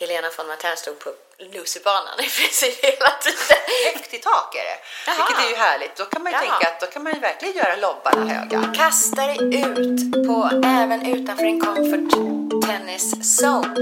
[0.00, 1.10] Helena von Matern stod på
[1.52, 3.62] Lucybanan i princip hela tiden.
[3.94, 4.78] Högt i tak är det.
[5.06, 5.16] Jaha.
[5.16, 5.96] Vilket är ju härligt.
[5.96, 6.44] Då kan man ju Jaha.
[6.46, 8.74] tänka att då kan man ju verkligen göra lobbarna höga.
[8.76, 12.12] Kasta dig ut på även utanför en comfort
[12.66, 13.06] tennis
[13.40, 13.74] zone.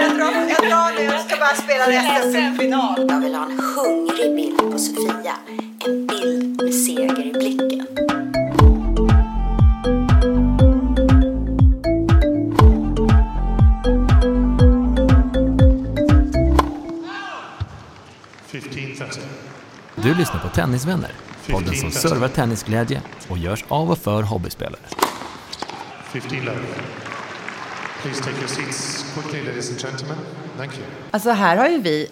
[0.00, 1.04] jag drar, jag drar nu.
[1.04, 3.06] Jag ska bara spela resten final.
[3.10, 5.36] Jag vill ha en hungrig bild på Sofia.
[5.86, 8.13] En bild med seger i blicken.
[20.04, 21.12] Du lyssnar på Tennisvänner,
[21.50, 24.80] podden som servar tennisglädje och görs av och för hobbyspelare.
[26.12, 26.58] 15 love.
[28.02, 30.16] Please take your seats quickly, ladies and gentlemen.
[30.56, 30.86] Thank you.
[31.10, 32.08] Alltså här har ju vi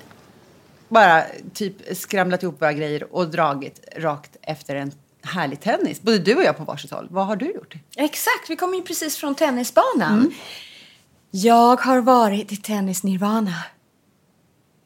[0.88, 6.02] bara typ skramlat ihop våra grejer och dragit rakt efter en härlig tennis.
[6.02, 7.06] Både du och jag på varsitt håll.
[7.10, 7.74] Vad har du gjort?
[7.96, 10.34] Exakt, vi kommer ju precis från tennisbanan.
[11.30, 13.54] Jag har varit i tennis-nirvana.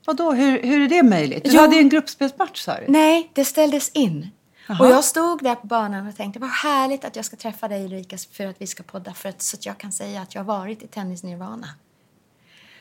[0.07, 1.45] Vadå, hur, hur är det möjligt?
[1.45, 1.61] Du Jo.
[1.61, 2.85] hade en gruppspelsmatch sa du.
[2.89, 4.31] Nej, det ställdes in.
[4.69, 4.79] Jaha.
[4.81, 7.85] Och jag stod där på banan och tänkte vad härligt att jag ska träffa dig
[7.85, 10.43] Ulrika för att vi ska podda för att, så att jag kan säga att jag
[10.43, 11.69] har varit i tennis-nirvana.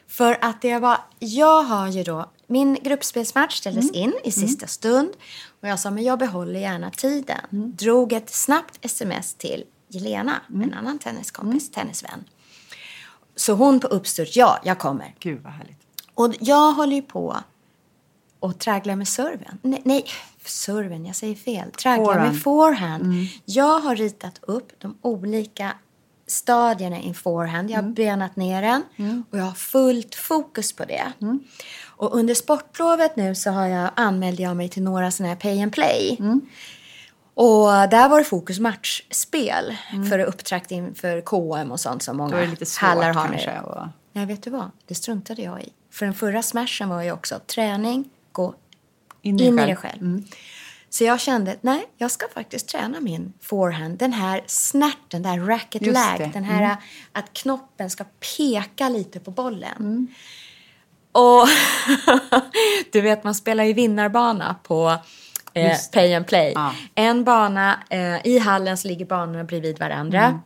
[0.07, 5.09] För att det var, jag har ju då, min gruppspelsmatch ställdes in i sista stund
[5.61, 7.39] och jag sa men jag behåller gärna tiden.
[7.51, 12.23] Drog ett snabbt sms till Jelena, en annan tenniskompis, tennisvän.
[13.35, 15.15] Så hon på uppsturt, ja jag kommer.
[15.19, 15.84] Gud vad härligt.
[16.15, 17.37] Och jag håller ju på
[18.39, 19.59] och tragglar med serven.
[19.61, 20.05] Nej, nej,
[20.45, 21.71] serven, jag säger fel.
[21.71, 22.31] Tragglar Forehand.
[22.33, 23.13] med forehand.
[23.45, 25.71] Jag har ritat upp de olika
[26.27, 27.69] stadierna i forehand.
[27.69, 28.83] Jag har benat ner den
[29.31, 31.13] och jag har fullt fokus på det.
[31.85, 35.63] Och under sportlovet nu så har jag anmälde jag mig till några sådana här pay
[35.63, 36.17] and play.
[37.33, 39.77] Och där var det fokus matchspel
[40.09, 43.53] för att upptrakta inför KM och sånt som många hallar har kanske.
[43.53, 43.59] nu.
[43.59, 43.87] Och...
[44.13, 44.71] Nej, vet du vad?
[44.87, 45.69] Det struntade jag i.
[45.95, 48.55] För den förra smashen var ju också träning, gå
[49.21, 49.99] In in, i dig själv.
[49.99, 50.23] själv.
[50.89, 53.97] Så jag kände, nej, jag ska faktiskt träna min forehand.
[53.97, 56.17] Den här snärten, den här racket Just lag.
[56.17, 56.29] det.
[56.33, 56.77] Den här
[57.11, 58.03] att knoppen ska
[58.37, 60.07] peka lite på bollen.
[61.11, 61.47] Och
[62.91, 64.97] du vet, man spelar ju vinnarbana på
[65.53, 66.51] eh, pay and play.
[66.55, 66.73] Ja.
[66.95, 70.39] En bana, eh, i hallen så ligger banorna bredvid varandra.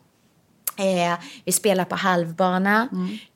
[0.79, 1.13] Eh,
[1.45, 2.87] vi spelar på halvbana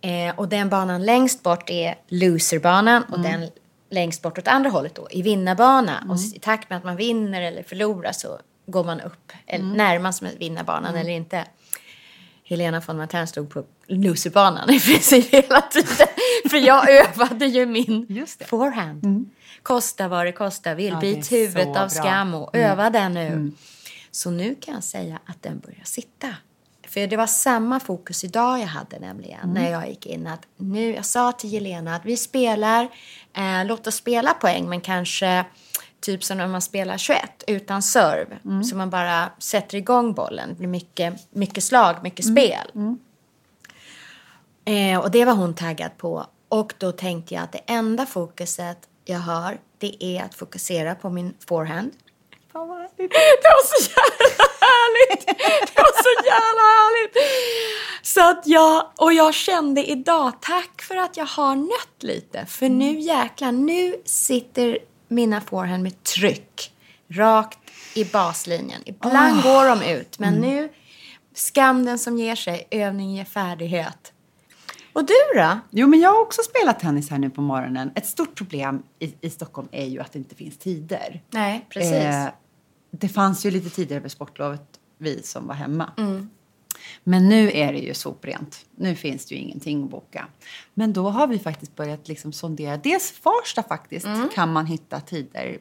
[0.02, 3.50] eh, och den banan längst bort är loserbanan och den
[3.90, 6.06] längst bort åt andra hållet då är vinnarbana.
[6.09, 10.12] Och i takt med att man vinner eller förlorar så går man upp, eller närmar
[10.12, 11.46] sig vinnarbanan eller inte.
[12.46, 16.08] Helena von Matern stod på loserbanan i princip hela tiden.
[16.50, 19.30] För jag övade ju min forehand.
[19.64, 20.98] Kosta vad det kosta vill.
[21.02, 23.52] Ja, så huvudet av skam och öva den nu.
[24.12, 26.28] Så nu kan jag säga att den börjar sitta.
[26.94, 30.28] För det var samma fokus idag jag hade nämligen när jag gick in.
[30.28, 32.84] Att nu, jag sa till Jelena att vi spelar,
[33.34, 35.46] eh, låt oss spela poäng men kanske
[36.00, 38.38] typ som när man spelar 21 utan serve.
[38.64, 40.50] Så man bara sätter igång bollen.
[40.50, 42.98] Det blir mycket, mycket slag, mycket spel.
[44.66, 46.25] Eh, och det var hon taggad på.
[46.50, 51.10] Och då tänkte jag att det enda fokuset jag har det är att fokusera på
[51.10, 51.92] min forehand.
[53.44, 55.25] Det var så jävla härligt!
[55.75, 57.18] Det var så jävla härligt!
[58.02, 62.46] Så att jag, och jag kände idag, tack för att jag har nött lite.
[62.46, 64.78] För nu jäklar, nu sitter
[65.08, 66.72] mina forehand med tryck.
[67.08, 67.59] Rakt
[67.96, 68.81] i baslinjen.
[68.86, 70.69] Ibland går de ut, men nu,
[71.34, 74.13] skam den som ger sig, övning ger färdighet.
[74.94, 75.60] Och du då?
[75.69, 77.92] Jo, men jag har också spelat tennis här nu på morgonen.
[77.95, 81.22] Ett stort problem i, i Stockholm är ju att det inte finns tider.
[81.30, 81.94] Nej, precis.
[81.94, 82.27] Eh,
[83.00, 85.92] det fanns ju lite tidigare över sportlovet, vi som var hemma.
[87.04, 88.66] Men nu är det ju soprent.
[88.75, 90.28] Nu finns det ju ingenting att boka.
[90.74, 92.78] Men då har vi faktiskt börjat liksom sondera.
[92.78, 95.57] Dels Farsta faktiskt kan man hitta tider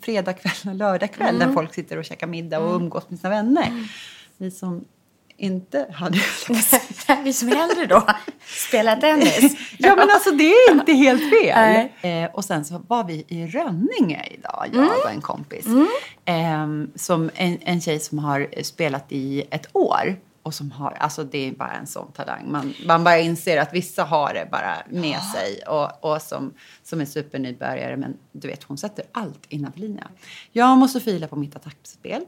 [0.00, 3.30] fredag kväll och lördag kväll där folk sitter och käkar middag och umgås med sina
[3.30, 3.88] vänner.
[4.36, 4.84] Vi som
[5.40, 6.18] inte hade
[7.24, 8.06] Vi som är äldre då
[8.46, 9.56] spelar tennis.
[9.78, 11.88] Ja men alltså det är inte helt fel.
[12.02, 15.66] Eh, och sen så var vi i Rönninge idag, jag och en kompis.
[16.24, 20.16] Eh, som en, en tjej som har spelat i ett år.
[20.42, 22.50] och som har, alltså det är bara en sån talang.
[22.52, 27.00] Man, man bara inser att vissa har det bara med sig och, och som, som
[27.00, 27.96] är supernybörjare.
[27.96, 30.08] Men du vet, hon sätter allt innanför linjen.
[30.52, 32.22] Jag måste fila på mitt attackspel.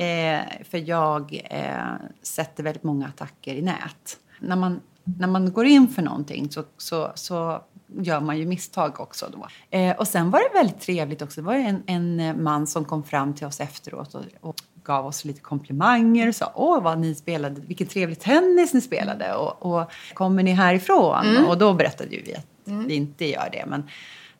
[0.00, 4.18] Eh, för jag eh, sätter väldigt många attacker i nät.
[4.40, 7.62] När man, när man går in för någonting så, så, så
[7.96, 9.48] gör man ju misstag också då.
[9.78, 11.40] Eh, och sen var det väldigt trevligt också.
[11.40, 15.24] Det var en, en man som kom fram till oss efteråt och, och gav oss
[15.24, 19.90] lite komplimanger och sa åh vad ni spelade, vilken trevlig tennis ni spelade och, och
[20.14, 21.46] kommer ni härifrån?
[21.48, 22.46] Och då berättade ju vi att
[22.86, 23.64] vi inte gör det.
[23.66, 23.88] Men,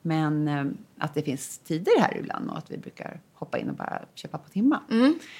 [0.08, 0.64] men eh,
[0.98, 4.38] att det finns tider här ibland och att vi brukar hoppa in och bara köpa
[4.38, 4.80] på timma.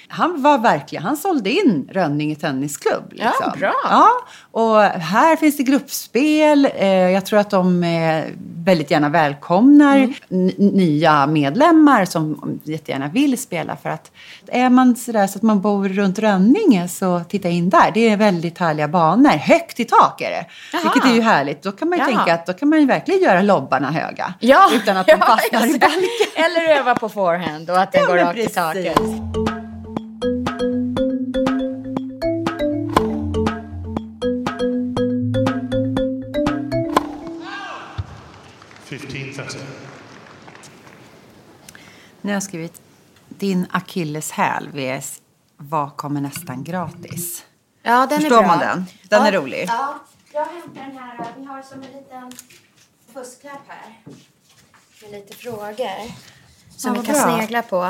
[0.08, 3.12] Han var verkligen, han sålde in Rönninge Tennisklubb.
[3.16, 3.58] Ja, Liksom.
[3.60, 3.74] bra.
[3.84, 4.08] Ja,
[4.50, 6.68] och här finns det gruppspel.
[6.74, 8.24] Eh, Jag tror att de eh,
[8.68, 9.96] väldigt gärna välkomnar
[10.30, 13.76] n- nya medlemmar som jättegärna vill spela.
[13.76, 14.10] För att
[14.46, 17.90] är man sådär så att man bor runt Rönninge så titta in där.
[17.94, 19.30] Det är väldigt härliga banor.
[19.30, 20.46] Högt i tak är det.
[20.72, 20.82] Jaha.
[20.82, 21.62] Vilket är ju härligt.
[21.62, 22.16] Då kan man ju Jaha.
[22.16, 24.34] tänka att då kan man ju verkligen göra lobbarna höga.
[24.40, 26.00] Ja, Utan att de ja, fastnar i balken.
[26.36, 28.98] Eller öva på forehand och att den Ja, går rakt i taket.
[42.20, 42.80] Nu har jag skrivit
[43.28, 45.20] din akilleshäl vs
[45.56, 47.44] vad kommer nästan gratis.
[47.82, 48.46] Ja, den Förstår är bra.
[48.48, 48.84] man den?
[49.08, 49.28] Den ja.
[49.28, 49.64] är rolig.
[49.68, 49.98] Ja,
[50.32, 51.26] jag hämtar den här.
[51.38, 52.32] Vi har som en liten
[53.14, 53.98] fusklapp här.
[55.02, 56.12] Med lite frågor.
[56.76, 57.22] Som Ja, vi kan bra.
[57.24, 57.36] Mm.
[57.38, 57.80] snegla på.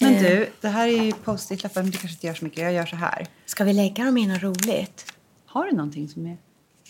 [0.00, 0.22] Men Eh.
[0.22, 2.58] du, det här är ju post-it-lappar men du kanske inte gör så mycket.
[2.62, 3.26] Jag gör så här.
[3.46, 5.12] Ska vi lägga dem i något roligt?
[5.46, 6.36] Har du någonting som är...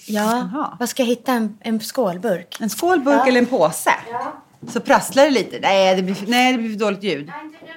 [0.06, 0.76] Ja.
[0.80, 1.32] Vad ska jag hitta?
[1.32, 2.60] En, en skålburk?
[2.60, 3.26] En skålburk Ja.
[3.26, 3.90] eller en påse?
[4.12, 4.43] Ja.
[4.72, 5.58] Så prasslar det lite.
[5.60, 7.26] Nej, det blir, nej, det blir för dåligt ljud.
[7.26, 7.66] Nej, inte den.
[7.66, 7.76] Nej,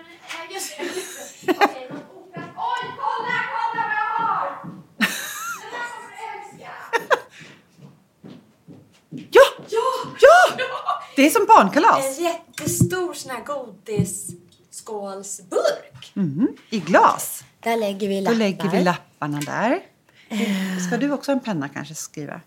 [0.54, 0.84] just det.
[0.84, 1.52] just det.
[1.66, 2.46] Okej, något operat.
[2.56, 4.48] Oj, kolla, kolla vad jag har!
[5.00, 5.08] Den
[5.72, 6.72] här kommer du älska.
[9.32, 9.42] Ja!
[9.70, 9.86] Ja!
[11.16, 12.18] Det är som barnkalas.
[12.18, 16.12] En jättestor sån här godisskålsburk.
[16.14, 17.44] Mhm, I glas.
[17.60, 18.36] Där lägger vi Då lappar.
[18.36, 19.80] lägger vi lapparna där.
[20.88, 22.42] Ska du också ha en penna kanske skriva?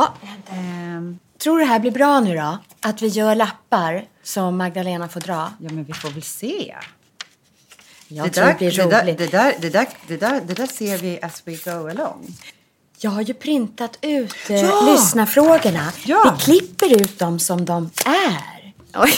[0.00, 0.14] Ja.
[0.54, 2.58] Ehm, Tror du det här blir bra nu då?
[2.80, 5.52] Att vi gör lappar som Magdalena får dra?
[5.60, 6.76] ja, men vi får väl se.
[8.08, 9.18] Jag tror det blir det, där, roligt.
[9.18, 12.26] det, där, det, där, det, där, det där ser vi as we go along.
[12.98, 14.92] Jag har ju printat ut eh, Ja!
[14.92, 15.92] lyssnarfrågorna.
[16.04, 16.36] Ja!
[16.38, 18.74] Vi klipper ut dem som de är.
[18.94, 19.12] Oj,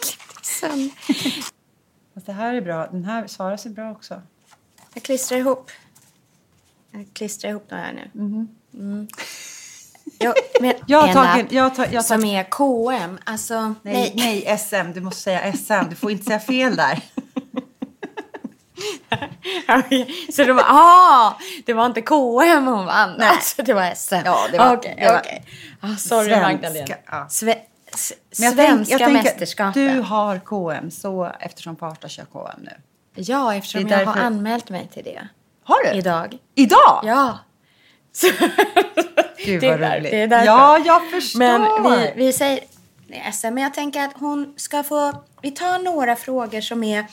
[0.00, 1.50] klippte
[2.26, 2.86] det här är bra.
[2.86, 4.22] Den här Sara ser bra också.
[4.94, 5.70] Jag klistrar ihop.
[6.90, 8.10] Jag klistrar ihop några här nu.
[8.74, 9.08] Mm.
[10.18, 10.34] Jag,
[10.86, 13.18] Jag tagit- jag har ta- jag har som är KM.
[13.24, 14.12] Alltså, Nej, nej.
[14.46, 14.92] nej, SM.
[14.94, 15.88] Du måste säga SM.
[15.90, 17.00] Du får inte säga fel där.
[20.32, 23.14] Så det var, ah, det var inte KM hon vann.
[23.18, 23.28] Nej.
[23.28, 24.14] Alltså, det var SM.
[24.24, 25.44] Ja, det var- det var- okej.
[25.80, 26.86] Ah, sorry Svenska, Magdalena.
[27.10, 27.26] ja.
[27.30, 27.54] Sve,
[28.32, 29.74] svenska tänk- jag mästerskapet.
[29.74, 32.70] Du har KM så, eftersom Farta kör KM nu.
[33.14, 35.28] Ja, eftersom jag har anmält mig till det.
[35.64, 35.98] Har du?
[35.98, 36.38] Idag.
[36.54, 37.00] Idag?
[37.04, 37.38] Ja.
[38.16, 38.26] Så,
[39.44, 40.46] Gud det är där- det är därför.
[40.46, 41.38] ja, jag förstår.
[41.38, 42.60] Men vi, vi säger
[43.32, 45.12] SM, men jag tänker att hon ska få...
[45.42, 47.04] Vi tar några frågor som är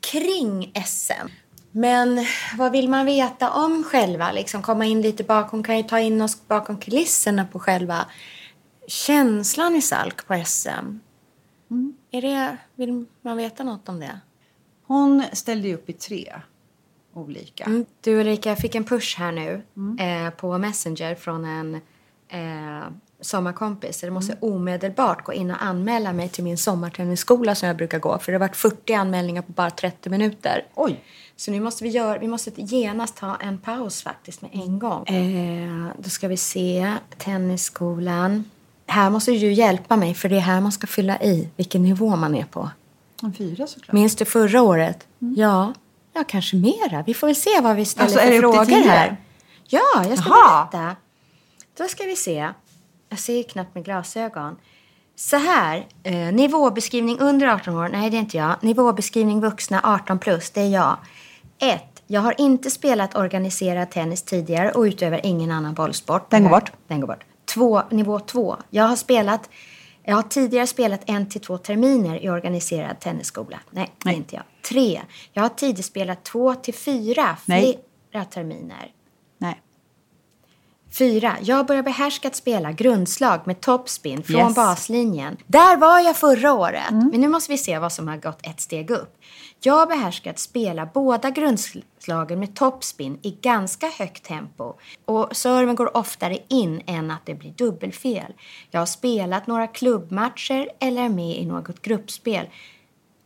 [0.00, 1.28] kring SM.
[1.70, 2.26] Men
[2.58, 4.32] vad vill man veta om själva?
[4.32, 8.06] Liksom komma in lite bakom, kan ju ta in oss bakom kulisserna på själva
[8.86, 10.68] känslan i Salk på SM.
[11.70, 11.94] Mm.
[12.10, 14.20] Är det, vill man veta något om det?
[14.86, 16.32] Hon ställde ju upp i tre
[17.14, 17.64] olika.
[17.64, 17.84] Mm.
[18.00, 20.26] Du Ulrika, jag fick en push här nu Mm.
[20.26, 21.74] eh, på Messenger från en
[22.28, 22.84] eh,
[23.20, 23.98] sommarkompis.
[24.00, 24.54] Så det måste Mm.
[24.54, 28.18] omedelbart gå in och anmäla mig till min sommartennisskola som jag brukar gå.
[28.18, 30.64] För det har varit 40 anmälningar på bara 30 minuter.
[30.74, 31.00] Oj!
[31.36, 35.06] Så nu måste vi, göra, vi måste genast ta en paus faktiskt med en gång.
[35.06, 36.94] Eh, då ska vi se.
[37.18, 38.44] Tennisskolan.
[38.86, 42.16] Här måste du hjälpa mig för det är här man ska fylla i vilken nivå
[42.16, 42.70] man är på.
[43.22, 43.92] En fyra såklart.
[43.92, 45.06] Minns du förra året?
[45.18, 45.72] Ja,
[46.14, 47.02] ja kanske mera.
[47.06, 49.16] Vi får väl se vad vi ställer Alltså, för frågor här.
[49.68, 50.68] Ja, jag ska Jaha.
[50.72, 50.96] berätta.
[51.78, 52.48] Då ska vi se.
[53.08, 54.56] Jag ser knappt med glasögon.
[55.16, 57.88] Så här, eh, nivåbeskrivning under 18 år.
[57.88, 58.54] Nej, det är inte jag.
[58.60, 60.96] Nivåbeskrivning vuxna 18 plus, det är jag.
[61.58, 61.82] 1.
[62.06, 66.30] Jag har inte spelat organiserad tennis tidigare och utöver ingen annan bollsport.
[66.30, 66.72] Den går bort.
[66.88, 67.24] Den går bort.
[67.44, 68.56] Två, nivå 2.
[68.70, 69.50] Jag har spelat
[70.06, 73.60] jag har tidigare spelat en till två terminer i organiserad tennisskola.
[73.70, 74.16] Nej, det är Nej.
[74.16, 74.44] inte jag.
[74.68, 75.02] Tre.
[75.32, 77.80] Jag har tidigare spelat två till fyra Nej.
[78.10, 78.92] flera terminer.
[79.38, 79.60] Nej.
[80.98, 84.54] Fyra, jag börjar behärska att spela grundslag med topspin från Yes.
[84.54, 85.36] baslinjen.
[85.46, 86.90] Där var jag förra året.
[86.90, 89.16] Men nu måste vi se vad som har gått ett steg upp.
[89.60, 94.74] Jag behärskar att spela båda grundslagen med topspin i ganska högt tempo.
[95.04, 98.32] Och serven går oftare in än att det blir dubbelfel.
[98.70, 102.46] Jag har spelat några klubbmatcher eller är med i något gruppspel.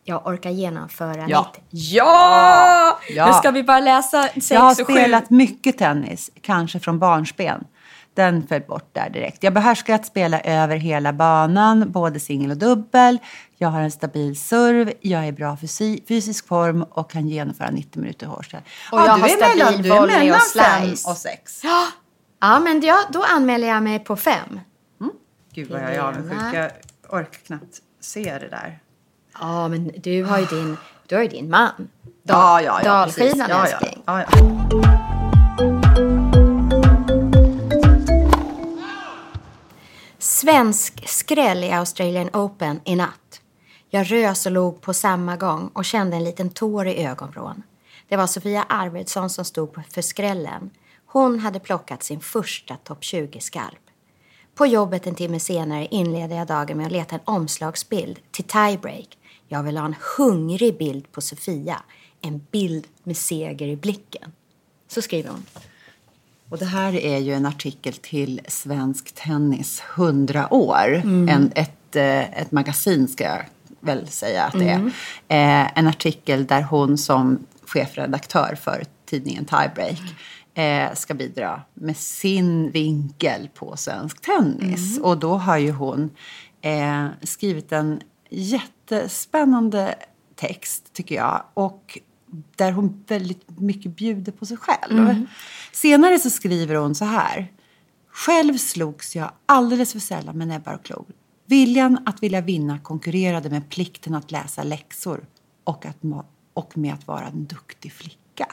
[0.08, 1.52] Jag orkar genomföra Ja.
[1.54, 1.64] mitt...
[1.70, 2.98] Ja!
[3.08, 3.26] Ja.
[3.26, 7.64] Nu ska vi bara läsa sex Jag har spelat mycket tennis, kanske från barnsben.
[8.14, 9.42] Den föll bort där direkt.
[9.42, 13.18] Jag behärskar att spela över hela banan, både singel och dubbel.
[13.56, 17.70] Jag har en stabil serv, jag är i bra fysi- fysisk form och kan genomföra
[17.70, 18.60] 90 minuter hårdställ.
[18.92, 21.62] Och jag har stabil mellan, du är mellan fem och sex.
[22.40, 24.60] Ja, men jag, då anmäler jag mig på fem.
[25.54, 26.38] Gud vad jag är avundsjuk.
[26.54, 26.70] Jag
[27.08, 28.78] orkar knappt se det där.
[29.40, 30.76] Ja, men du har ju din,
[31.06, 31.88] du har ju din man.
[32.22, 33.08] Ja, ja, ja.
[33.08, 33.64] ja, ja.
[33.64, 34.02] älskling.
[34.06, 34.28] ja, ja.
[40.18, 43.40] Svensk skräll i Australian Open i natt.
[43.90, 47.62] Jag rös och log på samma gång och kände en liten tår i ögonvrån.
[48.08, 50.70] Det var Sofia Arvidsson som stod för skrällen.
[51.06, 53.80] Hon hade plockat sin första topp 20-skalp.
[54.54, 59.17] På jobbet en timme senare inledde jag dagen med att leta en omslagsbild till tiebreak.
[59.48, 61.82] Jag ville ha en hungrig bild på Sofia.
[62.20, 64.32] En bild med seger i blicken.
[64.88, 65.44] Så skriver hon.
[66.48, 71.02] Och det här är ju en artikel till Svensk Tennis 100 år.
[71.04, 73.42] En, ett, eh, ett magasin ska jag
[73.80, 74.80] väl säga att det är.
[75.28, 80.00] Eh, en artikel där hon som chefredaktör för tidningen Tiebreak
[80.54, 84.98] eh, ska bidra med sin vinkel på svensk tennis.
[84.98, 86.10] Och då har ju hon
[87.22, 88.00] skrivit en
[88.90, 89.94] jättespännande
[90.36, 91.42] text tycker jag.
[91.54, 91.98] Och
[92.56, 95.26] där hon väldigt mycket bjuder på sig själv.
[95.72, 97.52] Senare så skriver hon så här.
[98.10, 101.04] Själv slogs jag alldeles för sällan med näbbar och klor.
[101.46, 105.24] Viljan att vilja vinna konkurrerade med plikten att läsa läxor
[105.64, 105.96] och, att,
[106.54, 108.46] och med att vara en duktig flicka.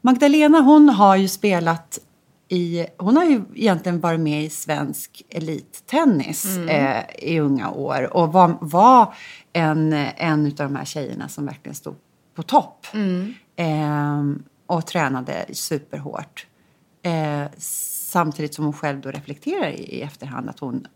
[0.00, 1.98] Magdalena hon har ju spelat
[2.52, 8.32] i, hon har ju egentligen varit med i svensk elittennis eh, i unga år och
[8.32, 9.14] var, var
[9.52, 11.96] en, en av de här tjejerna som verkligen stod
[12.34, 12.86] på topp.
[13.56, 14.22] Eh,
[14.66, 16.46] och tränade superhårt.
[17.02, 20.86] Eh, samtidigt som hon själv då reflekterar i, i efterhand att hon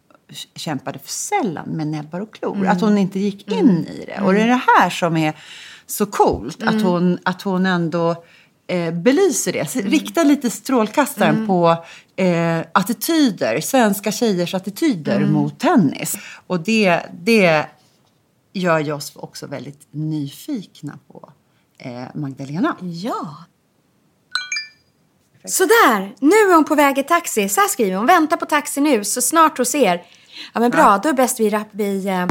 [0.54, 2.66] kämpade för sällan med näbbar och klor.
[2.66, 4.20] Att hon inte gick in i det.
[4.22, 5.34] Och det är det här som är
[5.86, 6.62] så coolt.
[6.62, 8.24] Att, hon, att hon ändå
[8.66, 9.70] eh, belyser det.
[9.70, 11.84] Så Rikta lite strålkastaren på
[12.16, 13.60] eh, attityder.
[13.60, 16.16] Svenska tjejers attityder mot tennis.
[16.46, 17.66] Och det, det
[18.52, 21.32] gör ju oss också väldigt nyfikna på
[21.78, 22.76] eh, Magdalena.
[22.80, 23.36] Ja.
[25.44, 27.48] Sådär, nu är hon på väg i taxi.
[27.48, 28.06] Så här skriver hon.
[28.06, 30.02] Vänta på taxi nu, så snart hos er.
[30.52, 32.26] Ja men bra, då är bäst vi, vi eh,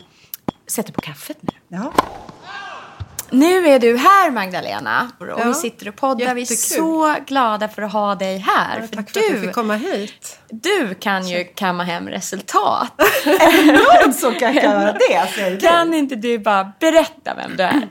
[0.68, 1.50] sätter på kaffet nu.
[1.68, 1.94] Ja.
[3.34, 5.12] Nu är du här Magdalena.
[5.20, 6.18] Och Ja, vi sitter och poddar.
[6.36, 6.58] Vi är jättekul.
[6.58, 8.80] så glada för att ha dig här.
[8.82, 10.40] Ja, för tack för att jag du, fick komma hit.
[10.50, 12.92] du kan ju kamma hem resultat.
[14.16, 15.58] Så kan jag göra det, säger du.
[15.60, 17.88] kan inte du bara berätta vem du är?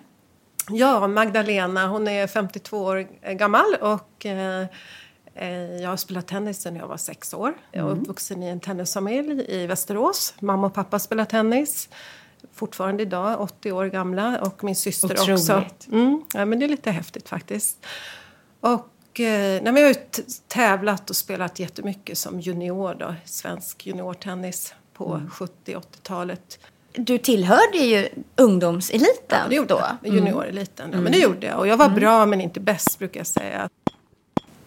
[0.71, 4.67] Ja, Magdalena, hon är 52 år gammal och eh,
[5.35, 7.55] eh, jag har spelat tennis sedan jag var sex år.
[7.73, 10.35] Jag är uppvuxen i en tennisfamilj i Västerås.
[10.41, 11.89] Mamma och pappa spelar tennis.
[12.54, 14.38] Fortfarande idag, 80 år gamla.
[14.40, 15.32] Och min syster också.
[15.32, 15.88] Otroligt.
[15.92, 17.87] Mm, ja, men det är lite häftigt faktiskt.
[18.61, 19.97] Och eh, nej, jag har
[20.49, 23.14] tävlat och spelat jättemycket som junior då.
[23.25, 26.59] Svensk juniortennis på 70-80-talet.
[26.92, 29.80] Du tillhörde ju ungdomseliten Ja, det gjorde då.
[30.02, 30.14] jag.
[30.14, 30.90] Junioreliten.
[30.92, 31.59] Ja, men det gjorde jag.
[31.59, 33.68] Och jag var bra men inte bäst brukar jag säga.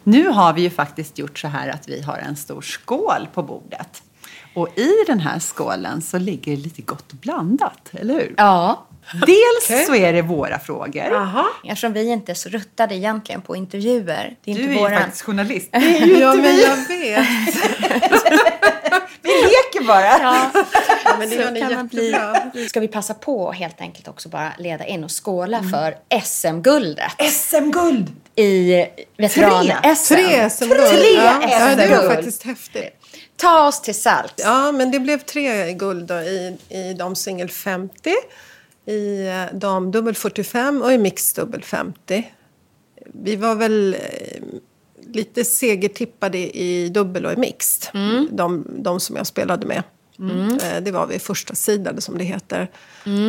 [0.03, 3.43] Nu har vi ju faktiskt gjort så här att vi har en stor skål på
[3.43, 4.03] bordet.
[4.55, 8.33] Och i den här skålen så ligger det lite gott blandat, eller hur?
[8.38, 8.88] Ja.
[9.25, 11.05] Dels så är det våra frågor.
[11.05, 11.45] Jaha.
[11.63, 14.35] Eftersom vi inte är så ruttade egentligen på intervjuer.
[14.43, 15.01] Det är Du inte är ju våran...
[15.01, 15.69] faktiskt journalist.
[15.74, 17.27] Ja, men jag vet.
[19.21, 20.01] Vi leker bara.
[20.01, 20.51] Ja,
[21.05, 22.15] Ja, men det så kan man bli...
[22.69, 28.12] Ska vi passa på helt enkelt också bara leda in och skåla för SM-guldet SM-guld!
[28.35, 28.85] i
[29.17, 30.15] veteran-SM.
[30.15, 30.89] Tre SM-guld.
[30.89, 31.41] Tre ja.
[31.41, 32.13] ja, det var SM-guld.
[32.15, 33.04] faktiskt häftigt.
[33.37, 34.33] Ta oss till salt.
[34.37, 38.13] Ja, men det blev tre guld då i, i damsingel 50,
[38.85, 42.31] i eh, damdubbel 45 och i mixdubbel 50.
[43.05, 44.41] Vi var väl eh,
[45.13, 47.89] lite segertippade i dubbel och i mixed,
[48.31, 49.83] de, de som jag spelade med.
[50.63, 52.71] Eh, Det var vi första sidade som det heter.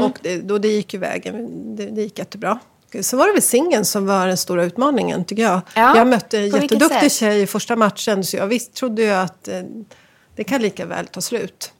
[0.02, 2.58] Och det, då det gick ju vägen, det, det gick jättebra.
[3.00, 5.60] Så var det väl singeln som var den stora utmaningen tycker jag.
[5.74, 9.48] Ja, Jag mötte en jätteduktig tjej i första matchen så jag visst trodde ju att
[9.48, 9.62] eh,
[10.36, 11.72] det kan lika väl ta slut.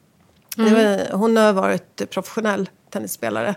[0.57, 0.73] Mm.
[0.73, 3.55] Var, hon har varit professionell tennisspelare.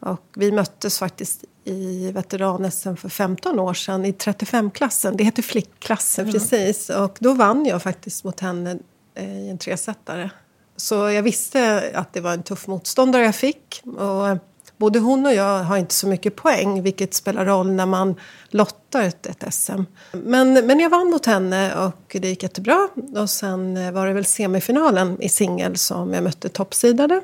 [0.00, 5.16] Och vi möttes faktiskt i veteran för 15 år sedan i 35-klassen.
[5.16, 6.90] Det heter flickklassen precis.
[6.90, 8.78] Och då vann jag faktiskt mot henne
[9.14, 10.30] eh, i en tresetare.
[10.76, 13.82] Så jag visste att det var en tuff motståndare jag fick.
[13.84, 14.38] Och
[14.76, 18.14] både hon och jag har inte så mycket poäng, vilket spelar roll när man
[18.48, 19.82] lottar ett, ett SM.
[20.12, 22.88] Men, men jag vann mot henne och det gick jättebra.
[23.16, 27.20] Och sen var det väl semifinalen i singel som jag mötte toppsidade.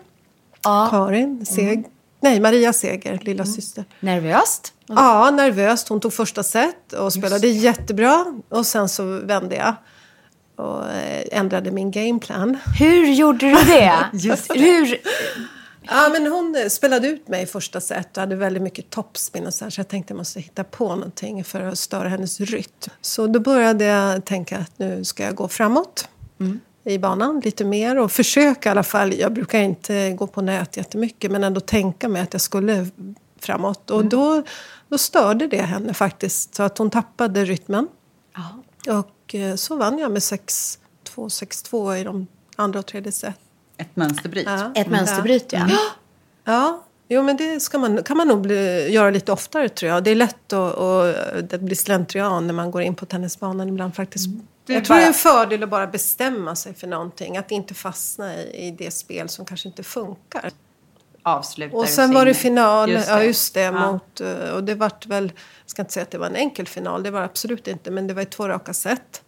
[0.63, 0.89] Ja.
[0.91, 1.85] Karin Seg...
[2.23, 3.85] Nej, Maria Seger, lilla syster.
[4.01, 4.73] Nervöst?
[4.87, 5.89] Ja, nervöst.
[5.89, 8.41] Hon tog första set och spelade jättebra.
[8.49, 9.75] Och sen så vände jag
[10.57, 12.59] och eh, ändrade min gameplan.
[12.79, 13.95] Hur gjorde du det?
[14.13, 15.01] Just Hur?
[15.91, 19.55] Ja, men hon spelade ut mig i första set och hade väldigt mycket topspin och
[19.55, 22.91] så, här, så jag tänkte jag måste hitta på någonting för att störa hennes rytm.
[23.01, 26.09] Så då började jag tänka att nu ska jag gå framåt
[26.85, 29.15] i banan lite mer och försöka i alla fall.
[29.15, 32.87] Jag brukar inte gå på nät jättemycket men ändå tänka mig att jag skulle
[33.41, 33.91] framåt.
[33.91, 34.43] Och då,
[34.89, 37.89] då störde det henne faktiskt så att hon tappade rytmen.
[38.89, 40.77] Och eh, så vann jag med 6-2,
[41.15, 43.39] 6-2 i de andra och tredje set.
[43.81, 44.47] Ett mönsterbryt.
[44.47, 44.73] Ja.
[44.75, 45.69] Ett mönsterbryt, ja.
[46.45, 50.05] Ja, jo, men det ska man, kan man nog bli, göra lite oftare tror jag.
[50.05, 53.95] Det är lätt att, att det blir slentrian när man går in på tennisbanan ibland
[53.95, 54.27] faktiskt.
[54.67, 57.37] Det är jag tror det är bara- en fördel att bara bestämma sig för någonting.
[57.37, 60.51] Att inte fastna i, i det spel som kanske inte funkar.
[61.23, 63.25] Avslutar Och sen var det final, Just ja det.
[63.25, 63.93] just det, Ja.
[63.93, 65.25] mot, eh, och det vart väl,
[65.65, 67.91] jag ska inte säga att det var en enkel final, det var det absolut inte,
[67.91, 69.23] men det var i två raka set.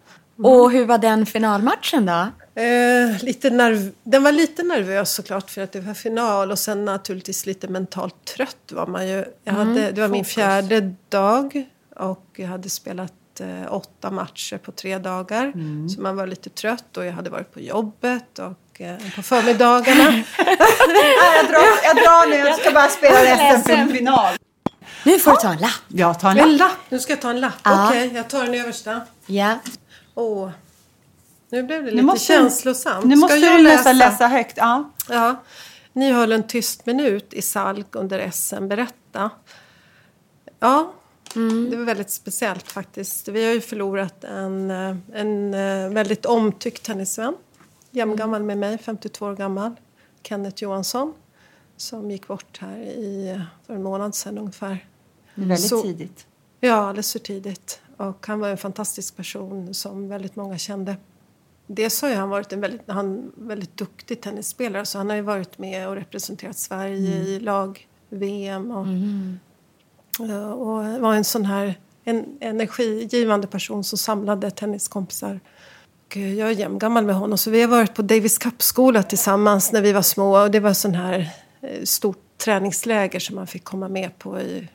[0.45, 2.27] Och hur var den finalmatchen då?
[2.55, 6.85] Eh, lite nerv- den var lite nervös såklart för att det var final och sen
[6.85, 9.25] naturligtvis lite mentalt trött var man ju.
[9.45, 11.65] Jag hade, det var min fjärde dag
[11.97, 15.53] och jag hade spelat eh, åtta matcher på tre dagar.
[15.89, 20.05] Så man var lite trött och jag hade varit på jobbet och eh, på förmiddagarna.
[20.11, 20.25] Nej,
[21.37, 24.35] jag, drar, jag drar nu, jag ska bara spela resten för en final.
[25.05, 25.71] Nu får du ta en lapp.
[25.89, 26.59] Jag tar en en lapp.
[26.71, 26.79] lapp!
[26.89, 27.53] Nu ska jag ta en lapp.
[27.63, 27.89] Ja.
[27.89, 29.01] Okej, jag tar den översta.
[29.27, 29.59] Ja.
[30.15, 30.51] Åh.
[31.53, 33.05] Nu blev det lite måste- känslosamt.
[33.05, 34.57] Nu måste ska jag du nästan läsa högt.
[34.57, 34.91] Ja.
[35.09, 35.37] Ja.
[35.93, 38.69] Ni höll en tyst minut i Salk under SM.
[38.69, 39.31] Berätta.
[40.61, 40.93] Ja,
[41.71, 43.29] det var väldigt speciellt faktiskt.
[43.29, 47.35] Vi har ju förlorat en, eh, en eh, väldigt omtyckt tennisvän.
[47.91, 49.73] Jämngammal med mig, 52 år gammal.
[50.23, 51.15] Kenneth Johansson.
[51.77, 54.87] Som gick bort här i, för en månad sedan ungefär.
[55.35, 56.27] Väldigt Så- tidigt.
[56.61, 57.81] Ja, alldeles för tidigt.
[57.97, 60.97] Och han var en fantastisk person som väldigt många kände.
[61.67, 65.59] Dels har han varit en väldigt, han, väldigt duktig tennisspelare så han har ju varit
[65.59, 68.71] med och representerat Sverige i lag-VM.
[68.71, 68.87] Och,
[70.19, 75.41] Ja, och var en sån här en energigivande person som samlade tenniskompisar.
[76.07, 79.73] Och eh, jag är jämngammal med honom så vi har varit på Davis Cup-skola tillsammans
[79.73, 80.43] när vi var små.
[80.43, 84.69] Och det var sån här eh, stort träningsläger som man fick komma med på i,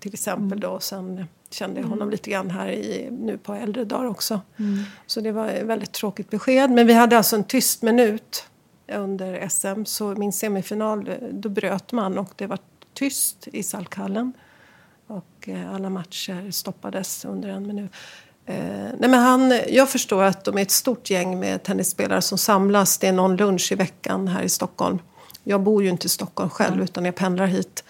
[0.00, 0.68] till exempel då.
[0.68, 4.40] Och sen kände jag honom lite grann här i, nu på äldre dagar också.
[5.06, 6.70] Så det var ett väldigt tråkigt besked.
[6.70, 8.44] Men vi hade alltså en tyst minut
[8.92, 9.84] under SM.
[9.84, 12.58] Så min semifinal, då bröt man och det var
[12.94, 14.32] tyst i Salkhallen.
[15.06, 17.90] Och eh, alla matcher stoppades under en minut.
[18.46, 18.56] Eh,
[18.98, 22.98] nej men han, jag förstår att de är ett stort gäng med tennisspelare som samlas.
[22.98, 24.98] Det är någon lunch i veckan här i Stockholm.
[25.44, 27.84] Jag bor ju inte i Stockholm själv utan jag pendlar hit.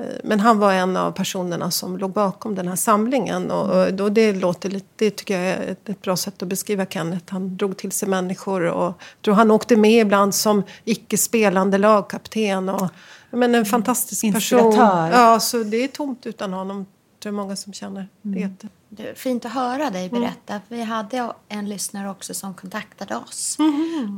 [0.00, 3.50] Eh, Men han var en av personerna som låg bakom den här samlingen.
[3.50, 7.32] Och, det, låter lite, det tycker jag är ett, bra sätt att beskriva Kenneth.
[7.32, 12.68] Han drog till sig människor och jag tror han åkte med ibland som icke-spelande lagkapten.
[12.68, 12.88] Och,
[13.30, 14.58] men en fantastisk person.
[14.66, 15.10] Inspiratör.
[15.12, 16.86] Ja, så det är tomt utan honom.
[17.22, 18.08] Det är många som känner.
[18.22, 20.60] Det jätte- Det är fint att höra dig berätta.
[20.68, 23.56] Vi hade en lyssnare också som kontaktade oss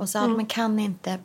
[0.00, 1.18] och sa att man kan inte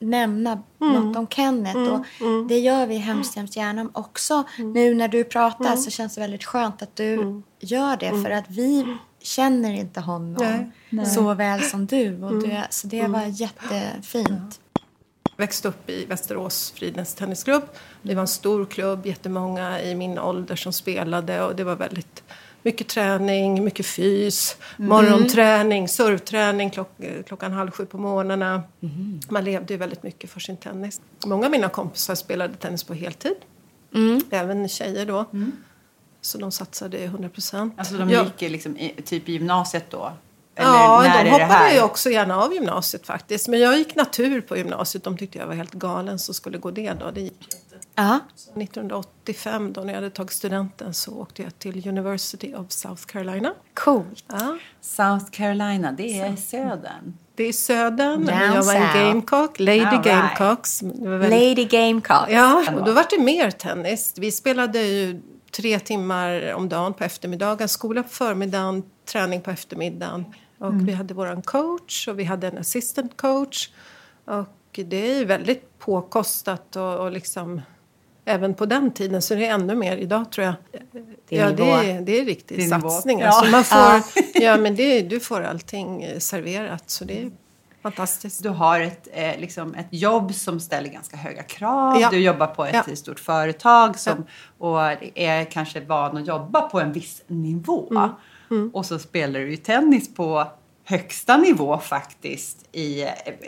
[0.00, 1.78] nämna något om Kenneth.
[1.78, 2.04] Och
[2.48, 4.44] Det gör vi hemskt, hemskt gärna också.
[4.58, 8.22] Nu när du pratar så känns det väldigt skönt att du gör det.
[8.22, 11.06] För att vi känner inte honom Nej.
[11.06, 12.22] så väl som du.
[12.22, 14.60] Och det så det var jättefint.
[15.36, 17.62] växte upp i Västerås Fridens Tennisklubb.
[18.02, 22.22] Det var en stor klubb, jättemånga i min ålder som spelade och det var väldigt
[22.62, 26.90] mycket träning, mycket fys, morgonträning, surfträning klock,
[27.26, 28.62] klockan halv sju på morgnarna.
[29.28, 31.00] Man levde ju väldigt mycket för sin tennis.
[31.26, 33.36] Många av mina kompisar spelade tennis på heltid,
[34.30, 35.24] även tjejer då.
[36.20, 37.74] Så de satsade 100 procent.
[37.76, 40.12] Alltså de gick ju liksom i, typ i gymnasiet då?
[40.54, 43.48] Eller Ja, de hoppade ju också gärna av gymnasiet faktiskt.
[43.48, 45.04] Men jag gick natur på gymnasiet.
[45.04, 47.10] De tyckte jag var helt galen som skulle gå det då.
[47.10, 47.48] Det gick
[47.94, 48.20] Ja.
[48.56, 53.54] 1985 då när jag hade tagit studenten så åkte jag till University of South Carolina.
[53.74, 54.24] Coolt.
[54.28, 54.58] Ja.
[54.80, 57.16] South Carolina, det är södern.
[57.34, 58.26] Det är södern.
[58.26, 60.04] Down jag var en gamecock, Lady All right.
[60.04, 60.82] Gamecocks.
[60.82, 62.26] Väldigt- Lady Gamecock.
[62.30, 64.14] Ja, och då var det mer tennis.
[64.18, 67.68] Vi spelade ju tre timmar om dagen på eftermiddagen.
[67.68, 70.24] Skola på förmiddagen, träning på eftermiddagen.
[70.58, 73.68] Och vi hade våran coach och vi hade en assistant coach.
[74.24, 77.60] Och det är ju väldigt påkostat och, och liksom...
[78.30, 80.54] Även på den tiden, så det är ännu mer idag tror jag.
[81.28, 82.90] Det är ja, det är, det är riktig Det är nivå.
[82.90, 83.20] satsning.
[83.20, 83.26] Ja.
[83.28, 84.02] Alltså man får, Ja.
[84.34, 84.56] ja.
[84.56, 87.30] men det, du får allting eh, serverat, så det är
[87.82, 88.42] fantastiskt.
[88.42, 92.00] Du har ett, eh, liksom ett jobb som ställer ganska höga krav.
[92.00, 92.08] Ja.
[92.10, 92.96] Du jobbar på ett Ja.
[92.96, 94.26] stort företag som,
[94.58, 94.80] och
[95.14, 98.08] är kanske van att jobba på en viss nivå.
[98.50, 98.70] Mm.
[98.74, 100.46] Och så spelar du ju tennis på
[100.84, 103.00] högsta nivå faktiskt i,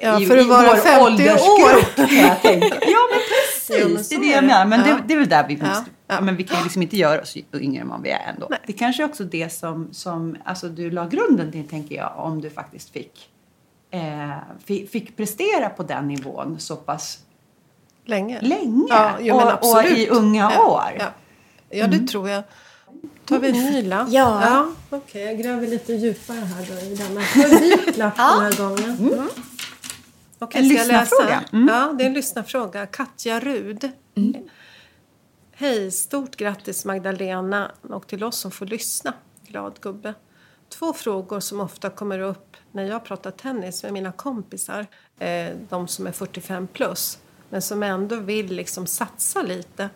[0.03, 1.07] Ja, i, för att i vara vår 50 år.
[1.07, 1.97] åldersgrupp.
[1.97, 2.66] Kan jag tänka.
[2.81, 3.21] Ja, men
[3.68, 4.09] precis.
[4.09, 4.66] Det är det är jag menar.
[4.66, 5.90] Men det, det är väl där vi måste...
[6.07, 6.20] Ja.
[6.20, 8.46] Men vi kan ju liksom inte göra oss yngre än vad vi är ändå.
[8.51, 8.59] Nej.
[8.66, 12.40] Det kanske är också det som, som alltså du la grunden till, tänker jag, om
[12.40, 13.31] du faktiskt fick,
[13.90, 14.31] eh,
[14.64, 17.18] fick, fick prestera på den nivån så pass
[18.05, 18.40] Länge.
[18.40, 18.87] länge.
[18.88, 20.96] Ja, jo, men och, och i unga ja, år.
[20.98, 21.07] Ja,
[21.70, 22.42] ja det tror jag.
[23.25, 24.09] tar vi en ny lapp.
[24.11, 24.42] Ja.
[24.44, 27.20] ja Okej, jag gräver lite djupare här då i denna.
[27.35, 28.96] Jag har en vit lapp den här gången.
[28.98, 29.29] Mm.
[30.42, 31.44] Okej, En lyssnarfråga.
[31.52, 31.68] Mm.
[31.68, 32.87] Ja, det är en lyssnarfråga.
[32.87, 33.90] Katja Rud.
[35.52, 39.14] Hej, stort grattis Magdalena och till oss som får lyssna.
[39.46, 40.14] Glad gubbe.
[40.68, 44.87] Två frågor som ofta kommer upp när jag pratar tennis med mina kompisar.
[45.18, 47.18] Eh, de som är 45 plus,
[47.50, 49.90] men som ändå vill liksom satsa lite.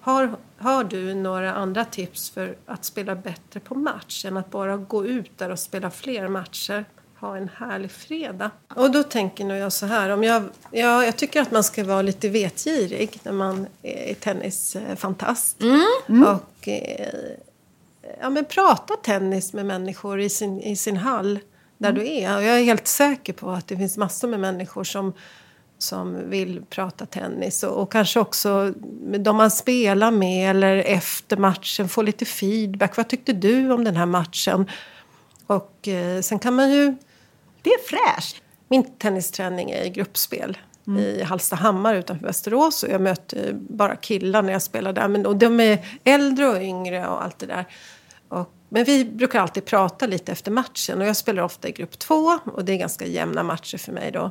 [0.00, 4.76] Har, har du några andra tips för att spela bättre på match än att bara
[4.76, 6.84] gå ut där och spela fler matcher?
[7.20, 8.50] Ha en härlig fredag.
[8.74, 10.10] Och då tänker nog jag så här.
[10.10, 15.56] Om jag, ja, jag tycker att man ska vara lite vetgirig när man är tennisfantast.
[16.26, 17.08] Och eh,
[18.20, 21.38] ja, men prata tennis med människor i sin, i sin hall
[21.78, 22.36] där du är.
[22.36, 25.12] Och jag är helt säker på att det finns massor med människor som,
[25.78, 27.62] som vill prata tennis.
[27.62, 28.74] Och, och kanske också
[29.18, 32.96] de man spelar med eller efter matchen få lite feedback.
[32.96, 34.70] Vad tyckte du om den här matchen?
[35.46, 36.94] Och eh, sen kan man ju...
[37.62, 38.42] Det är fräscht.
[38.68, 40.58] Min tennisträning är i gruppspel
[40.98, 42.82] i Hallstahammar utanför Västerås.
[42.82, 45.08] Och jag möter bara killar när jag spelar där.
[45.08, 47.66] Men, och de är äldre och yngre och allt det där.
[48.28, 51.00] Och, men vi brukar alltid prata lite efter matchen.
[51.00, 52.38] Och jag spelar ofta i grupp två.
[52.44, 54.30] Och det är ganska jämna matcher för mig då.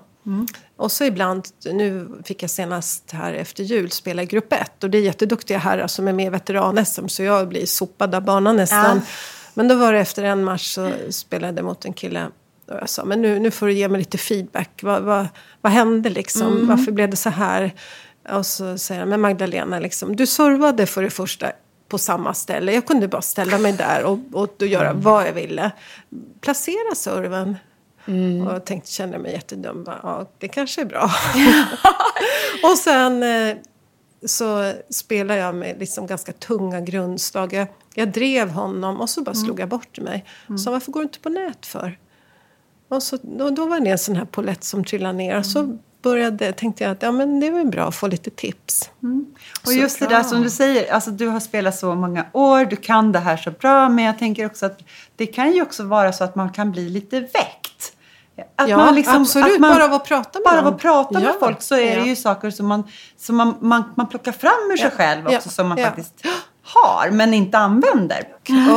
[0.76, 4.84] Och så ibland, nu fick jag senast här efter jul spela i grupp ett.
[4.84, 7.08] Och det är jätteduktiga herrar som är med i veteran-SM.
[7.08, 8.98] Så jag blir sopad av banan nästan.
[8.98, 9.02] Ja.
[9.54, 12.28] Men då var det efter en match så spelade jag mot en kille.
[12.70, 14.70] Och jag sa, men nu, nu får du ge mig lite feedback.
[14.84, 15.28] Vad, vad,
[15.62, 16.68] vad hände liksom?
[16.68, 17.74] Varför blev det så här?
[18.30, 21.52] Och så säger han, men Magdalena, liksom, du servade för det första
[21.88, 22.74] på samma ställe.
[22.74, 25.72] Jag kunde bara ställa mig där och, och, och göra vad jag ville.
[26.42, 27.56] Placera serven.
[28.48, 29.84] Och jag tänkte, kände mig jättedum.
[29.84, 31.04] Bara, Ja, det kanske är bra.
[32.72, 33.56] och sen eh,
[34.26, 37.54] så spelade jag med liksom ganska tunga grundslag.
[37.54, 40.26] Jag, jag drev honom och så bara slog jag bort mig.
[40.58, 41.98] Så varför går du inte på nät för?
[42.90, 45.38] Och så, då, då var det en sån här polett som trillade ner.
[45.38, 48.30] Och så började, tänkte jag att ja, men det är väl bra att få lite
[48.30, 48.90] tips.
[49.66, 52.76] Och just det där som du säger, alltså du har spelat så många år, du
[52.76, 54.80] kan det här så bra, men jag tänker också att
[55.16, 57.94] det kan ju också vara så att man kan bli lite väckt.
[58.56, 59.62] Att Ja, absolut.
[59.62, 62.08] Bara av att prata med Bara av att prata med Ja, folk så är det
[62.08, 62.84] ju saker som man,
[63.18, 66.26] som man, man, man plockar fram ur sig Ja, själv också, som man faktiskt
[66.74, 68.28] har, men inte använder.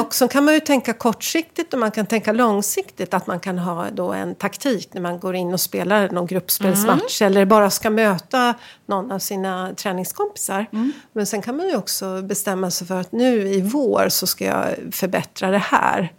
[0.00, 3.14] Och så kan man ju tänka kortsiktigt och man kan tänka långsiktigt.
[3.14, 7.22] Att man kan ha då en taktik när man går in och spelar någon gruppspelsmatch.
[7.22, 8.55] Eller bara ska möta
[8.87, 10.66] någon av sina träningskompisar.
[11.12, 14.44] Men sen kan man ju också bestämma sig för att nu i vår så ska
[14.44, 16.12] jag förbättra det här.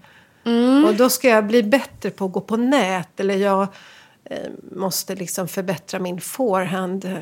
[0.88, 3.20] Och då ska jag bli bättre på att gå på nät.
[3.20, 3.68] Eller jag
[4.30, 4.38] eh,
[4.76, 7.06] måste liksom förbättra min forehand.
[7.06, 7.14] eh,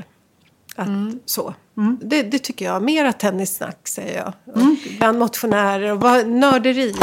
[0.75, 0.87] Att,
[1.25, 1.53] så.
[2.01, 2.83] Det, det tycker jag.
[2.83, 4.33] Mera tennissnack säger jag.
[4.55, 6.93] Och Bland motionärer och vad, nörderi.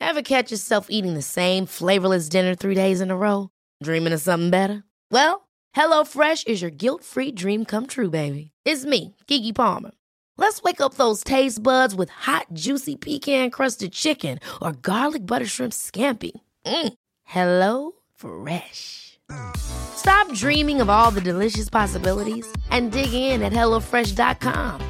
[0.00, 3.48] Ever catch yourself eating the same flavorless dinner three days in a row?
[3.84, 4.82] Dreaming of something better?
[5.10, 8.50] Well, HelloFresh is your guilt-free dream come true, baby.
[8.64, 9.90] It's me, Kiki Palmer.
[10.36, 15.72] Let's wake up those taste buds with hot, juicy pecan-crusted chicken or garlic butter shrimp
[15.72, 16.30] scampi.
[16.64, 16.92] Mm.
[17.24, 19.07] Hello Fresh.
[19.56, 24.80] Stop dreaming of all the delicious possibilities and dig in at HelloFresh.com.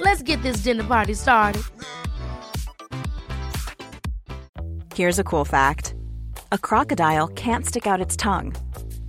[0.00, 1.62] Let's get this dinner party started.
[4.94, 5.94] Here's a cool fact
[6.50, 8.54] a crocodile can't stick out its tongue.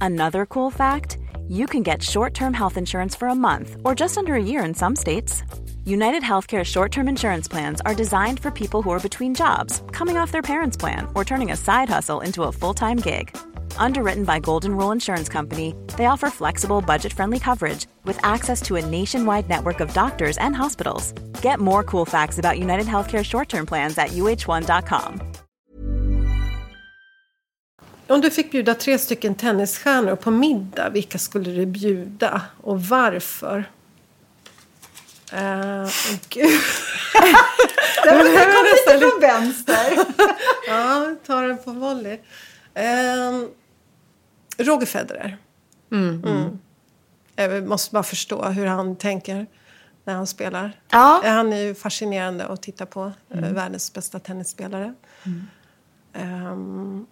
[0.02, 4.18] Another cool fact you can get short term health insurance for a month or just
[4.18, 5.44] under a year in some states.
[5.90, 10.18] United Healthcare short term insurance plans are designed for people who are between jobs, coming
[10.18, 13.36] off their parents' plan, or turning a side hustle into a full time gig.
[13.78, 18.76] Underwritten by Golden Rule Insurance Company, they offer flexible, budget friendly coverage with access to
[18.76, 21.14] a nationwide network of doctors and hospitals.
[21.42, 25.22] Get more cool facts about United Healthcare short term plans at uh1.com.
[28.08, 33.66] Om du fick bjuda tre stycken tennisstjärnor på middag, vilka skulle du bjuda och varför?
[35.34, 35.90] Uh,
[36.30, 36.50] gud.
[38.04, 39.98] Det kom lite från vänster.
[40.68, 42.14] ja, ta den på volley.
[42.78, 43.48] Uh,
[44.58, 45.38] Roger Federer.
[45.92, 46.60] Mm.
[47.36, 49.46] Jag måste bara förstå hur han tänker
[50.04, 50.80] när han spelar.
[50.92, 51.22] Ja.
[51.26, 53.12] Han är ju fascinerande att titta på.
[53.34, 54.94] eh, Världens bästa tennisspelare.
[56.14, 57.06] Ehm,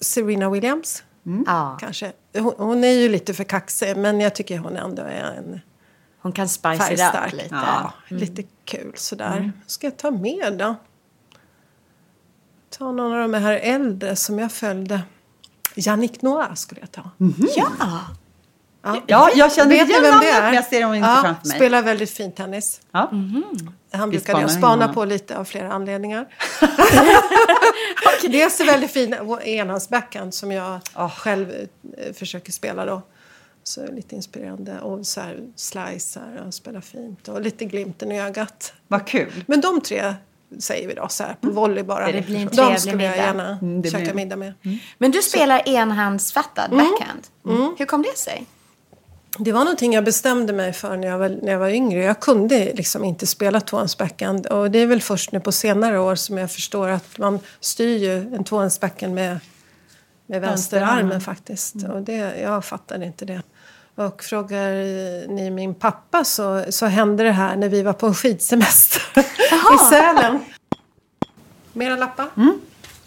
[0.00, 1.02] Serena Williams,
[1.46, 2.12] Ja, kanske.
[2.38, 5.60] Hon, hon är ju lite för kaxig, men jag tycker hon ändå är en
[6.24, 7.48] hon kan spice it up lite.
[7.50, 9.52] Ja, lite kul sådär.
[9.66, 10.74] Ska jag ta med då?
[12.70, 15.02] Ta någon av de här äldre som jag följde.
[15.74, 17.10] Yannick Noah skulle jag ta.
[17.56, 18.96] Ja.
[19.06, 20.52] Ja, jag känner igen vem det är?
[20.52, 21.56] jag ser dem inte ja, framför mig.
[21.56, 22.80] Spelar väldigt fin tennis.
[22.92, 23.10] Ja.
[23.92, 26.26] Han Vi brukade jag spana på lite av flera anledningar.
[28.28, 30.80] Dels är väldigt fin enhandsbackhand som jag
[31.16, 33.02] själv eh, försöker spela då.
[33.66, 34.80] Så lite inspirerande.
[34.80, 37.28] Och så här slicear och spelar fint.
[37.28, 38.72] Och lite glimten i ögat.
[38.88, 39.44] Vad kul.
[39.46, 40.14] Men de tre
[40.58, 42.12] säger vi då så här på volley bara.
[42.12, 43.16] Det blir en de skulle jag middag.
[43.16, 44.52] gärna Mm, käka blir- middag med.
[44.98, 47.26] Men du spelar enhandsfattad backhand.
[47.78, 48.46] Hur kom det sig?
[49.38, 52.02] Det var någonting jag bestämde mig för när jag var, när jag var yngre.
[52.02, 54.46] Jag kunde liksom inte spela tvåhandsbackhand.
[54.46, 57.96] Och det är väl först nu på senare år som jag förstår att man styr
[57.98, 59.38] ju en tvåhandsbackhand med,
[60.26, 61.74] med vänsterarmen faktiskt.
[61.92, 63.42] Och det, jag fattade inte det.
[63.96, 64.70] Och frågar
[65.28, 69.02] ni min pappa så, så hände det här när vi var på en skidsemester
[69.74, 70.38] i Sälen.
[71.72, 72.26] Mera lappar?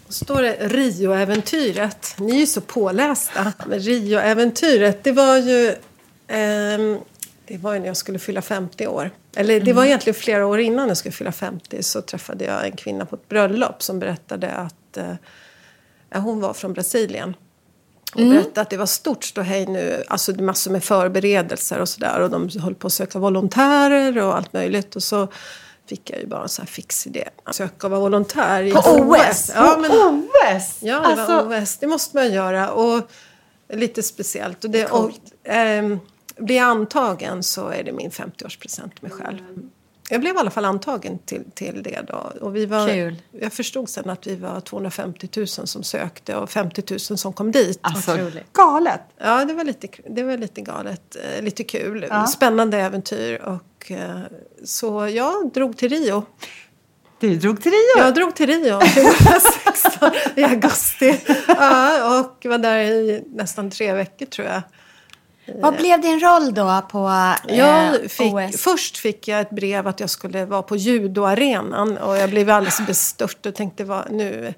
[0.06, 2.14] Då står det Rio-äventyret.
[2.18, 3.52] Ni är ju så pålästa.
[3.70, 5.74] Rio-äventyret, det var ju...
[6.28, 6.98] ehm,
[7.46, 9.10] det var ju när jag skulle fylla 50 år.
[9.36, 12.76] Eller det var egentligen flera år innan jag skulle fylla 50 så träffade jag en
[12.76, 17.34] kvinna på ett bröllop som berättade att eh, hon var från Brasilien.
[18.14, 22.20] Och berättade att det var stort ståhej nu, alltså massor med förberedelser och sådär.
[22.20, 24.96] Och de höll på att söka volontärer och allt möjligt.
[24.96, 25.28] Och så
[25.88, 27.28] fick jag ju bara en sån här fix idé.
[27.44, 29.50] Att söka och vara volontär i På OS?
[29.54, 30.78] Ja, men, OS!
[30.80, 31.76] Ja, det alltså, var OS.
[31.76, 32.70] Det måste man göra.
[32.70, 33.10] Och
[33.72, 34.64] lite speciellt.
[34.64, 35.10] Och det, och,
[35.44, 35.98] ehm,
[36.36, 39.38] blir jag antagen så är det min 50-årspresent till mig själv.
[40.10, 42.32] Jag blev i alla fall antagen till, till det då.
[42.40, 43.16] Och vi var, Kul.
[43.30, 47.52] Jag förstod sen att vi var 250 000 som sökte och 50 000 som kom
[47.52, 47.78] dit.
[47.82, 48.52] alltså Otroligt.
[48.52, 49.00] galet.
[49.18, 51.16] Ja, det var lite, det var lite galet.
[51.36, 52.06] eh, Lite kul.
[52.28, 53.42] Spännande äventyr.
[53.42, 54.20] Och, eh,
[54.64, 56.26] så jag drog till Rio.
[57.20, 57.98] Du drog till Rio.
[58.04, 58.80] Jag drog till Rio
[59.32, 61.20] 2016 i augusti.
[61.48, 64.62] Ja, och var där i nästan tre veckor tror jag.
[65.54, 67.08] Vad blev din roll då på
[67.48, 68.62] eh, fick, OS?
[68.62, 72.86] först fick jag ett brev att jag skulle vara på judoarenan och jag blev alldeles
[72.86, 74.54] bestört och tänkte vad, nu,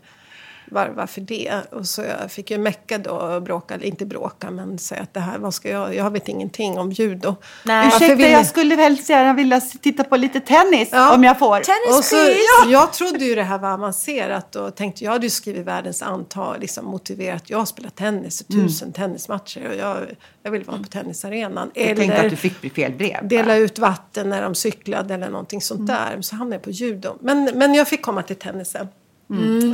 [0.70, 1.52] var, varför det?
[1.70, 5.20] Och så jag fick ju mecka då och bråka, inte bråka men säga att det
[5.20, 7.36] här, vad ska jag, jag vet ingenting om judo.
[7.64, 7.84] Nej.
[7.84, 11.14] Varför Ursäkta, vill jag skulle väldigt gärna vilja titta på lite tennis Ja.
[11.14, 11.60] om jag får.
[11.60, 12.70] Tennis, Och så, please.
[12.72, 16.60] Jag trodde ju det här var avancerat och tänkte jag hade ju skrivit världens antal,
[16.60, 17.50] liksom motiverat.
[17.50, 19.96] Jag har spelat tennis, tusen tennismatcher och jag,
[20.42, 21.70] jag vill vara på tennisarenan.
[21.74, 23.28] Jag tänkte Eller att du fick fel brev.
[23.28, 26.18] dela ut vatten när de cyklade eller någonting sånt där.
[26.20, 27.16] Så hamnade jag på judo.
[27.20, 28.88] Men, men jag fick komma till tennisen.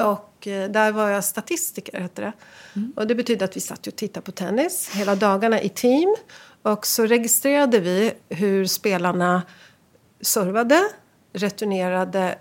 [0.02, 2.32] Och eh, där var jag statistiker, hette det.
[2.96, 6.16] Och det betyder att vi satt och tittade på tennis hela dagarna i team.
[6.62, 9.42] Och så registrerade vi hur spelarna
[10.20, 10.82] servade,
[11.32, 12.38] returnerade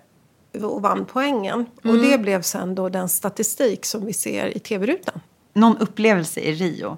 [0.61, 1.65] och vann poängen.
[1.83, 5.19] Och det blev sen då den statistik som vi ser i tv-rutan.
[5.53, 6.97] Någon upplevelse i Rio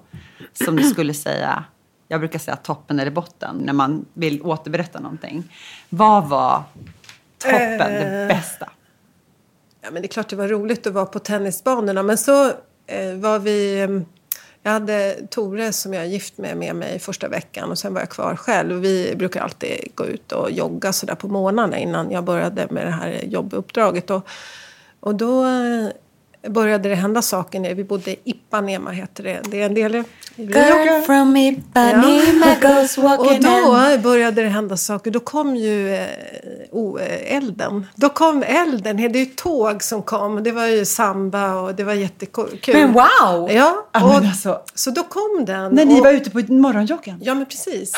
[0.52, 1.64] som du skulle säga,
[2.08, 5.54] jag brukar säga toppen eller botten, när man vill återberätta någonting.
[5.88, 6.62] Vad var
[7.38, 8.70] toppen, det bästa?
[9.80, 12.02] Ja, men det är klart det var roligt att vara på tennisbanorna.
[12.02, 12.46] Men så
[12.86, 13.80] eh, var vi...
[13.80, 14.04] Mm,
[14.62, 18.00] jag hade Tore som jag är gift med med mig första veckan och sen var
[18.00, 18.80] jag kvar själv.
[18.80, 22.90] Vi brukar alltid gå ut och jogga sådär på morgnarna innan jag började med det
[22.90, 24.10] här jobbuppdraget.
[24.10, 24.28] Och,
[25.00, 25.44] och då
[26.48, 27.60] började det hända saker.
[27.60, 29.40] när Vi bodde i Ipanema, heter det.
[29.50, 30.04] Det är en del i
[30.36, 34.02] Girl from Ipanema goes Och walking då and...
[34.02, 35.10] började det hända saker.
[35.10, 36.06] Då kom ju
[36.70, 37.86] oh, elden.
[37.94, 38.96] Då kom elden.
[38.96, 40.42] Det är ju tåg som kom.
[40.42, 42.60] Det var ju samba och det var jättekul.
[42.72, 43.50] Men wow!
[43.50, 45.74] Ja, Ja, och, men alltså, så då kom den.
[45.74, 47.20] när ni och, var ute på morgonjoggen.
[47.22, 47.92] Ja, men precis.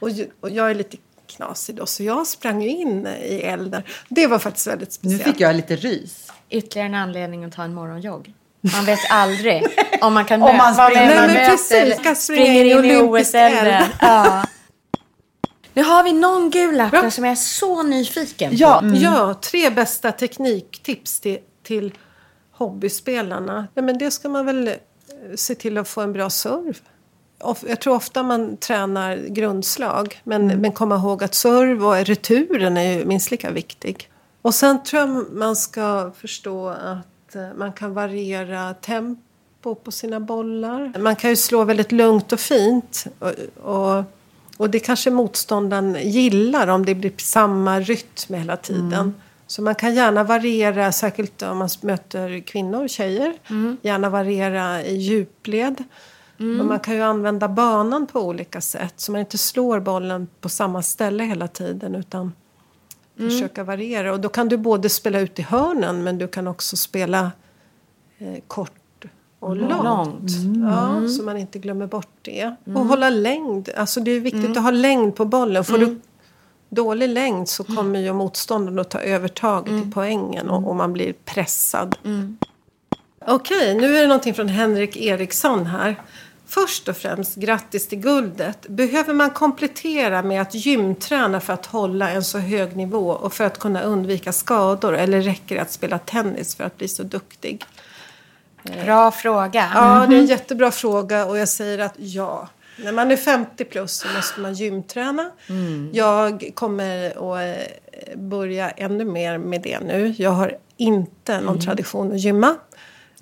[0.00, 0.08] Och,
[0.40, 0.96] och jag är lite
[1.36, 3.82] knasig då, så jag sprang in i elden.
[4.08, 5.22] Det var faktiskt väldigt Nu speciellt.
[5.22, 6.28] fick jag lite rys.
[6.50, 8.32] Ytterligare en anledning att ta en morgonjogg.
[8.74, 9.66] Man vet aldrig
[10.00, 12.64] om man kan man möta springer- man Nej, men möter precis, eller ska springa springer
[12.64, 13.66] in i in i olympisk OS-elden.
[13.66, 13.86] eld.
[14.00, 14.44] Ja.
[15.74, 17.02] Nu har vi någon gul lapp Ja.
[17.02, 18.56] där som jag är så nyfiken på.
[18.58, 18.94] Ja, mm.
[18.94, 21.92] Ja, tre bästa tekniktips till, till
[22.52, 23.66] hobbyspelarna.
[23.74, 24.74] Ja, men det ska man väl eh,
[25.36, 26.74] se till att få en bra serve.
[27.40, 30.20] Of- Jag tror ofta man tränar grundslag.
[30.24, 34.08] Men, men komma ihåg att serve och returen är ju minst lika viktig.
[34.48, 40.20] Och sen tror jag man ska förstå att eh, man kan variera tempo på sina
[40.20, 40.98] bollar.
[40.98, 43.06] Man kan ju slå väldigt lugnt och fint.
[43.18, 43.32] Och,
[43.62, 44.04] och,
[44.56, 49.14] och det kanske motståndaren gillar om det blir samma rytm hela tiden.
[49.46, 53.34] Så man kan gärna variera, särskilt om man möter kvinnor, tjejer.
[53.82, 55.84] Gärna variera i djupled.
[56.38, 58.94] Och man kan ju använda banan på olika sätt.
[58.96, 61.94] Så man inte slår bollen på samma ställe hela tiden.
[61.94, 62.32] Utan
[63.18, 64.12] försöka variera.
[64.12, 67.32] Och då kan du både spela ut i hörnen men du kan också spela
[68.18, 68.72] eh, kort
[69.40, 69.84] och långt.
[69.84, 70.30] Långt.
[70.70, 72.54] Ja, så man inte glömmer bort det.
[72.74, 73.68] Och hålla längd.
[73.76, 75.64] Alltså det är viktigt att ha längd på bollen.
[75.64, 76.00] Får du
[76.68, 81.12] dålig längd så kommer ju motståndaren att ta övertaget i poängen och, och man blir
[81.24, 81.96] pressad.
[83.26, 85.96] Okej, nu är det någonting från Henrik Eriksson här.
[86.50, 88.68] Först och främst, grattis till guldet.
[88.68, 93.44] Behöver man komplettera med att gymträna för att hålla en så hög nivå och för
[93.44, 94.96] att kunna undvika skador?
[94.96, 97.64] Eller räcker det att spela tennis för att bli så duktig?
[98.84, 99.70] Bra fråga.
[99.74, 102.48] Ja, det är en jättebra fråga och jag säger att ja.
[102.84, 105.30] När man är 50 plus så måste man gymträna.
[105.92, 107.58] Jag kommer att
[107.92, 110.14] eh, börja ännu mer med det nu.
[110.18, 112.56] Jag har inte någon tradition att gymma.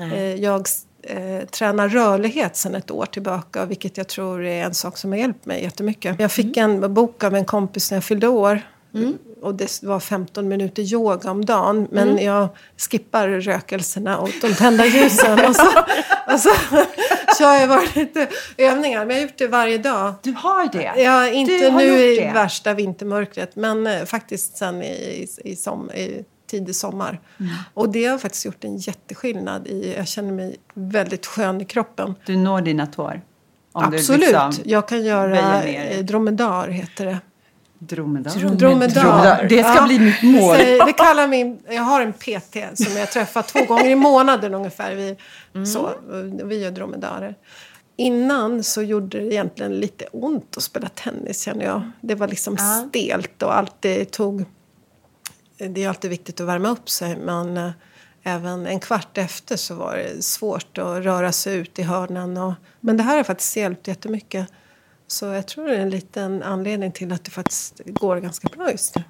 [0.00, 0.66] Eh, Jag
[1.06, 5.18] eh, tränar rörlighet sedan ett år tillbaka vilket jag tror är en sak som har
[5.18, 6.20] hjälpt mig jättemycket.
[6.20, 8.60] Jag fick en bok av en kompis när jag fyllde år.
[9.42, 11.88] Och det var 15 minuter yoga om dagen.
[11.90, 15.44] Men jag skippar rökelserna och de tända ljusen.
[15.44, 15.66] och så,
[16.32, 16.50] och så
[17.38, 19.06] kör jag bara lite övningar.
[19.06, 20.14] Men jag har gjort det varje dag.
[20.22, 21.02] Du har det?
[21.02, 22.32] Ja, inte nu i det.
[22.34, 23.56] värsta vintermörkret.
[23.56, 27.20] Men eh, faktiskt sen i, i, i, som, i tidig sommar.
[27.40, 27.52] Mm.
[27.74, 29.66] Och det har faktiskt gjort en jätteskillnad.
[29.66, 32.14] I, jag känner mig väldigt skön i kroppen.
[32.26, 33.20] Du når dina tår?
[33.72, 34.20] Absolut.
[34.20, 37.18] liksom Jag kan göra eh, dromedar, heter det.
[37.78, 38.30] dromedar.
[38.56, 39.46] Dromedar.
[39.48, 39.86] Det ska Ja.
[39.86, 40.56] bli mitt mål.
[40.86, 44.94] Det kallar min, jag har en PT som jag träffar två gånger i månaden ungefär.
[44.94, 45.16] Vi,
[45.66, 45.90] så,
[46.44, 47.34] vi gör dromedarer.
[47.98, 51.90] Innan så gjorde det egentligen lite ont att spela tennis känner jag.
[52.00, 54.44] Det var liksom stelt och alltid tog...
[55.58, 57.70] Det är alltid viktigt att värma upp sig men eh,
[58.22, 62.36] även en kvart efter så var det svårt att röra sig ut i hörnen.
[62.36, 64.46] Och, men det här har faktiskt hjälpt jättemycket.
[65.06, 68.70] Så jag tror det är en liten anledning till att det faktiskt går ganska bra
[68.70, 69.02] just nu.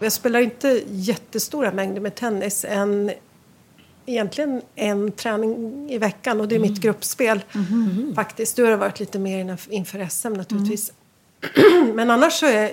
[0.00, 2.64] Jag spelar inte jättestora mängder med tennis.
[2.68, 3.10] En,
[4.06, 7.40] egentligen en träning i veckan och det är mitt gruppspel.
[8.14, 8.56] Faktiskt.
[8.56, 10.92] Du har varit lite mer inför SM naturligtvis.
[11.94, 12.72] Men annars så är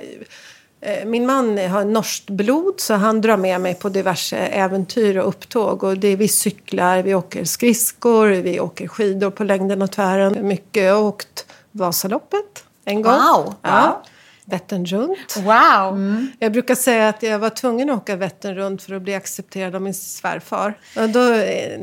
[1.06, 5.84] min man har norskt blod så han drar med mig på diverse äventyr och upptåg.
[5.84, 10.48] Och det är, vi cyklar, vi åker skridskor, vi åker skidor på längden och tvären.
[10.48, 10.84] Mycket.
[10.84, 13.14] Jag har åkt Vasaloppet en gång.
[13.14, 13.56] Wow.
[13.62, 14.04] Ja.
[14.46, 15.38] Vättern runt.
[15.38, 16.26] Wow!
[16.40, 19.76] Jag brukar säga att jag var tvungen att åka Vättern runt för att bli accepterad
[19.76, 20.78] av min svärfar.
[20.98, 21.82] Och då eh,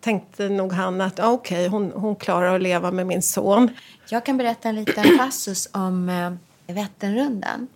[0.00, 3.68] tänkte nog han att ah, okej, hon, hon klarar att leva med min son.
[4.08, 7.68] Jag kan berätta en liten passus om eh, Vätternrundan.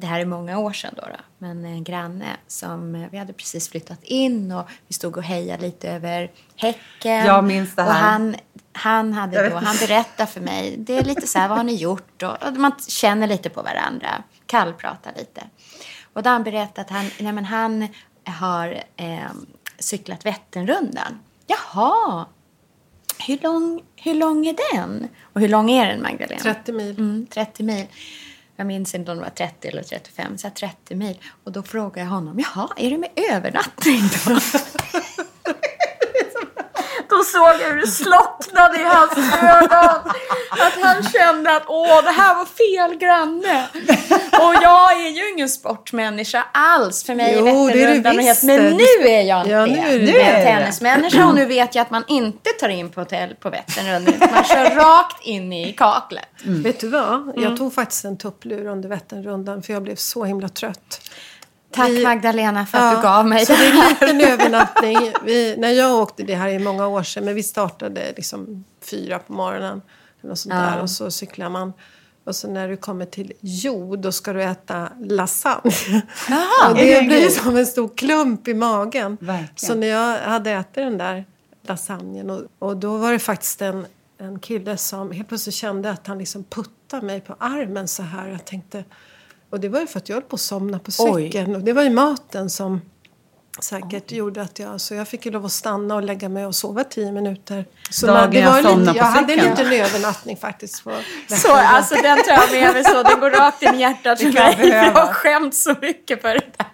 [0.00, 1.16] Det här är många år sedan då, då.
[1.38, 5.62] men en granne som eh, vi hade precis flyttat in och vi stod och hejade
[5.62, 7.26] lite över häcken.
[7.26, 8.10] Jag minns det Och här.
[8.10, 8.36] han,
[8.72, 11.74] han, hade då, han berättade för mig, det är lite så här, vad har ni
[11.74, 12.22] gjort?
[12.22, 15.42] Och, och man känner lite på varandra, kallpratar lite.
[16.12, 17.88] Och då har han berättat att han, nej men han
[18.24, 19.30] har eh,
[19.78, 21.18] cyklat Vätternrundan.
[21.46, 22.26] Jaha,
[23.26, 25.08] hur lång, hur lång är den?
[25.32, 26.40] Och hur lång är den, Magdalena?
[26.42, 26.98] 30 mil.
[26.98, 27.86] Mm, 30 mil.
[28.58, 31.18] Jag minns inte om det var 30 eller 35, så 30 mil.
[31.44, 34.38] Och då frågade jag honom, jaha, är det med övernattning då?
[37.18, 40.12] då såg hur det slocknade i hans ögon.
[40.50, 43.68] Att han kände att åh, det här var fel granne.
[44.32, 47.04] Och jag är ju ingen sportmänniska alls.
[47.04, 48.42] För mig Jo, är Vätternrundan och helt...
[48.42, 51.74] Men nu är jag inte Ja, nu är Nu är jag tennismänniska och nu vet
[51.74, 54.14] jag att man inte tar in på hotell på Vätternrundan.
[54.32, 56.24] Man kör rakt in i kaklet.
[56.44, 57.14] Vet du vad?
[57.22, 57.42] Mm.
[57.42, 61.00] Jag tog faktiskt en tupplur under Vätternrundan för jag blev så himla trött.
[61.70, 64.08] Tack Vi- Magdalena för att Ja, du gav mig så det det är här.
[64.10, 64.96] en liten övernattning.
[65.24, 69.18] Vi, när jag åkte, det här är många år sedan, men vi startade liksom fyra
[69.18, 69.82] på morgonen.
[70.20, 70.60] Eller något sånt Ja.
[70.60, 71.72] där, och så cyklar man.
[72.24, 76.02] Och så när du kommer till Jo, då ska du äta lasagne.
[76.68, 79.16] och det blir som en stor klump i magen.
[79.20, 79.48] Verkligen.
[79.56, 81.24] Så när jag hade ätit den där
[81.62, 83.86] lasagnen och, och då var det faktiskt en,
[84.18, 88.28] en kille som helt plötsligt kände att han liksom puttade mig på armen så här.
[88.28, 88.84] Jag tänkte,
[89.50, 91.24] och det var ju för att jag höll på att somna på Oj.
[91.24, 91.56] cykeln.
[91.56, 92.80] Och det var ju maten som
[93.60, 94.80] säkert gjorde att jag...
[94.80, 97.64] Så jag fick ju lov att stanna och lägga mig och sova tio minuter.
[97.90, 100.84] Så Dagen det jag var somnade lite, jag hade en liten övernattning faktiskt.
[100.84, 100.92] På
[101.28, 103.02] Så, alltså den tar jag med mig så.
[103.02, 104.68] Den går rakt in i hjärtat för mig.
[104.68, 106.66] Jag har skämt så mycket för det där.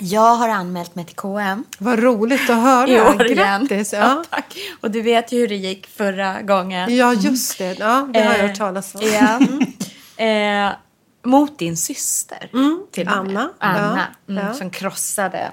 [0.00, 2.88] Jag har anmält mig till KM Vad roligt att höra.
[2.88, 3.66] i år igen.
[3.68, 3.92] Grattis!
[3.92, 4.24] Ja.
[4.30, 4.56] tack.
[4.80, 6.96] Och du vet ju hur det gick förra gången.
[6.96, 7.78] ja, just det.
[7.78, 9.00] Ja, det har jag Eh, hört talas om.
[9.02, 9.38] Ja.
[10.24, 10.72] Eh,
[11.26, 12.50] mot din syster.
[12.92, 13.36] till och med.
[13.38, 13.50] Anna.
[13.58, 14.08] Anna.
[14.26, 14.54] Ja, Mm, ja.
[14.54, 15.52] Som krossade.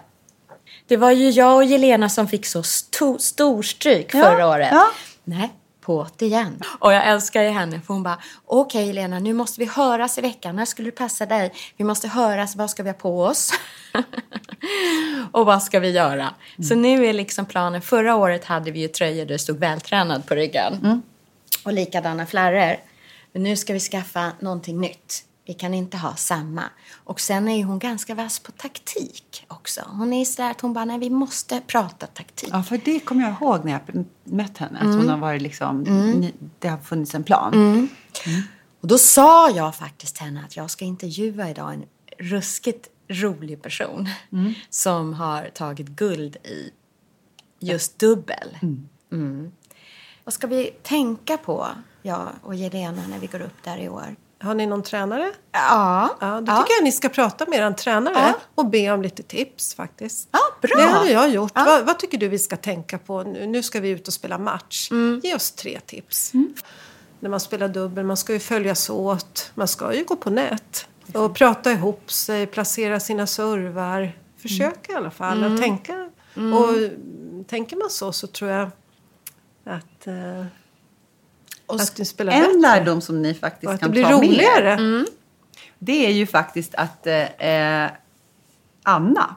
[0.88, 4.69] Det var ju jag och Jelena som fick så sto- storstryk förra året.
[4.71, 4.88] ja.
[5.24, 6.61] Nej, på det igen.
[6.80, 10.21] Och jag älskar ju henne för hon bara okej Jelena nu måste vi höras i
[10.21, 10.55] veckan.
[10.55, 11.53] När skulle det passa dig?
[11.78, 12.55] Vi måste höras.
[12.55, 13.51] Vad ska vi ha på oss?
[15.32, 16.30] och vad ska vi göra?
[16.69, 17.82] Så nu är liksom planen.
[17.82, 21.01] Förra året hade vi ju tröjor där det stod vältränad på ryggen.
[21.65, 22.76] Och likadana flarror.
[23.34, 25.24] Men nu ska vi skaffa någonting nytt.
[25.46, 26.64] Vi kan inte ha samma.
[27.04, 29.82] Och sen är hon ganska vass på taktik också.
[29.88, 32.50] Hon är sådär att hon bara, nej vi måste prata taktik.
[32.52, 34.78] Ja, för det kommer jag ihåg när jag mött henne.
[34.80, 34.98] Att Mm.
[34.98, 37.89] hon har varit liksom, ni- det har funnits en plan.
[38.82, 41.84] Och då sa jag faktiskt till henne att jag ska intervjua idag en
[42.20, 44.10] ruskigt rolig person
[44.70, 46.70] som har tagit guld i
[47.60, 48.58] just dubbel.
[49.12, 49.52] Mm.
[50.24, 51.68] Vad ska vi tänka på,
[52.02, 54.16] jag och Jelena, när vi går upp där i år?
[54.44, 55.32] Har ni någon tränare?
[55.52, 56.10] Ja.
[56.22, 58.34] Ja, då tycker jag ni ska prata med er tränare Ja.
[58.56, 60.30] och be om lite tips faktiskt.
[60.32, 60.78] Ja, bra.
[60.78, 61.52] Det har jag gjort.
[61.56, 61.64] Ja.
[61.66, 63.46] Vad, vad tycker du vi ska tänka på nu?
[63.48, 64.91] Nu ska vi ut och spela match.
[64.91, 65.22] Mm.
[65.24, 66.32] Ge oss tre tips.
[67.20, 69.52] När man spelar dubbel, man ska ju följas åt.
[69.56, 70.88] Man ska ju gå på nät.
[71.14, 74.12] Och prata ihop sig, placera sina servar.
[74.38, 75.56] Försök i alla fall Mm.
[75.56, 76.10] att tänka.
[76.36, 78.70] Och mm, tänker man så så tror jag
[79.66, 80.46] att, eh,
[81.68, 82.59] att ni spelar En bättre.
[82.59, 84.72] lärdom som ni Och faktiskt det kan ta med roligare.
[84.74, 85.05] er,
[85.80, 87.86] det är ju faktiskt att eh,
[88.84, 89.36] Anna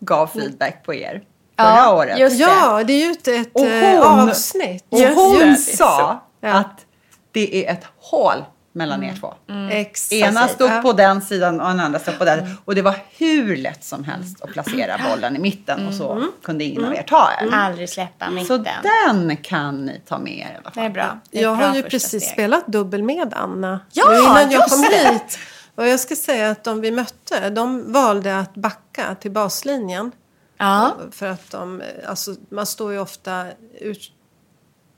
[0.00, 1.24] gav feedback på er
[1.56, 2.18] förra Ja, året.
[2.18, 2.42] just det.
[2.44, 4.84] Ja, det är ju ett Och eh, hon- avsnitt.
[4.88, 5.56] Och hon det.
[5.56, 6.86] sa att
[7.32, 9.34] det är ett hål mellan er två.
[9.70, 10.12] Exakt.
[10.12, 10.82] Ena stod Ja.
[10.82, 12.56] på den sidan och den andra stod på den.
[12.64, 16.64] Och det var hur lätt som helst att placera bollen i mitten och så kunde
[16.64, 17.48] ingen av er ta er.
[17.54, 18.66] Aldrig släppa Så mitten.
[19.06, 20.92] den kan ni ta med er i alla Det är fall.
[20.92, 21.18] bra.
[21.30, 22.32] Det är Jag bra har ju precis steg.
[22.32, 23.80] spelat dubbel med Anna.
[23.92, 25.12] Ja, innan jag kom det.
[25.12, 25.38] hit.
[25.74, 30.12] Och jag ska säga att de vi mötte, de valde att backa till baslinjen.
[30.58, 30.96] Ja.
[31.12, 33.46] För att de, alltså man står ju ofta
[33.80, 34.00] ut,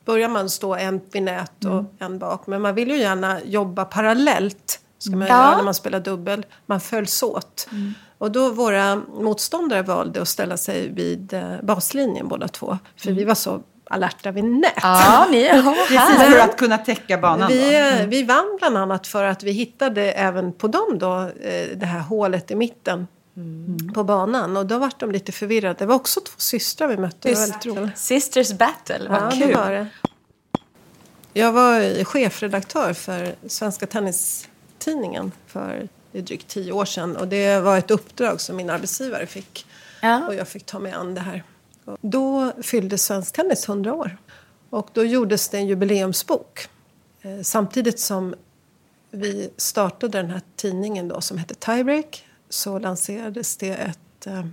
[0.05, 1.87] Börjar man stå en vid nät och Mm.
[1.99, 2.47] en bak.
[2.47, 4.81] Men man vill ju gärna jobba parallellt.
[4.99, 5.35] Ska man Ja.
[5.35, 5.47] Mm.
[5.47, 6.47] göra när man spelar dubbel.
[6.67, 7.69] Man följs åt.
[8.19, 12.79] Och då våra motståndare valde att ställa sig vid eh, baslinjen båda två.
[12.97, 14.85] För vi var så alerta vid nät.
[14.85, 14.97] Mm.
[15.01, 16.31] Ja, ni ja, Precis här.
[16.31, 20.13] för att kunna täcka banan Vi, eh, vi vann bland annat för att vi hittade
[20.13, 23.07] även på dem då eh, det här hålet i mitten
[23.95, 24.57] på banan.
[24.57, 25.75] Och då var de lite förvirrade.
[25.79, 27.29] Det var också två systrar vi mötte.
[27.29, 27.99] Det var väldigt roligt.
[27.99, 29.49] Sisters battle, vad Ja, kul.
[29.49, 29.87] det var det.
[31.33, 37.17] Jag var chefredaktör för Svenska Tennistidningen för drygt tio år sedan.
[37.17, 39.67] Och det var ett uppdrag som min arbetsgivare fick.
[40.03, 40.27] Ja.
[40.27, 41.45] Och jag fick ta mig an det här.
[41.85, 44.17] Och då fyllde Svensk Tennis 100 år.
[44.71, 46.69] Och då gjordes det en jubileumsbok.
[47.23, 48.35] Eh, samtidigt som
[49.11, 54.45] vi startade den här tidningen då som hette Tiebreak så lanserades det ett, eh,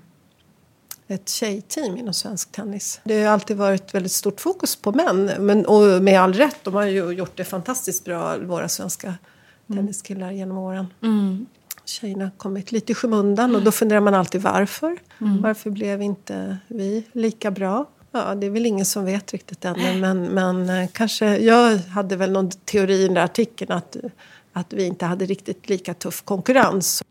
[1.08, 3.02] ett tjejteam inom svensk tennis.
[3.04, 6.58] Det har alltid varit väldigt stort fokus på män men, och med all rätt.
[6.64, 9.14] De har ju gjort det fantastiskt bra, våra svenska
[9.68, 10.86] tenniskillar genom åren.
[11.86, 14.98] Tjejerna har kommit lite i skymundan och då funderar man alltid varför.
[15.42, 17.86] Varför blev inte vi lika bra?
[18.12, 22.16] Ja, det är väl ingen som vet riktigt ännu men, men eh, kanske, jag hade
[22.16, 23.98] väl någon teori i den där artikeln att,
[24.54, 27.04] att vi inte hade riktigt lika tuff konkurrens.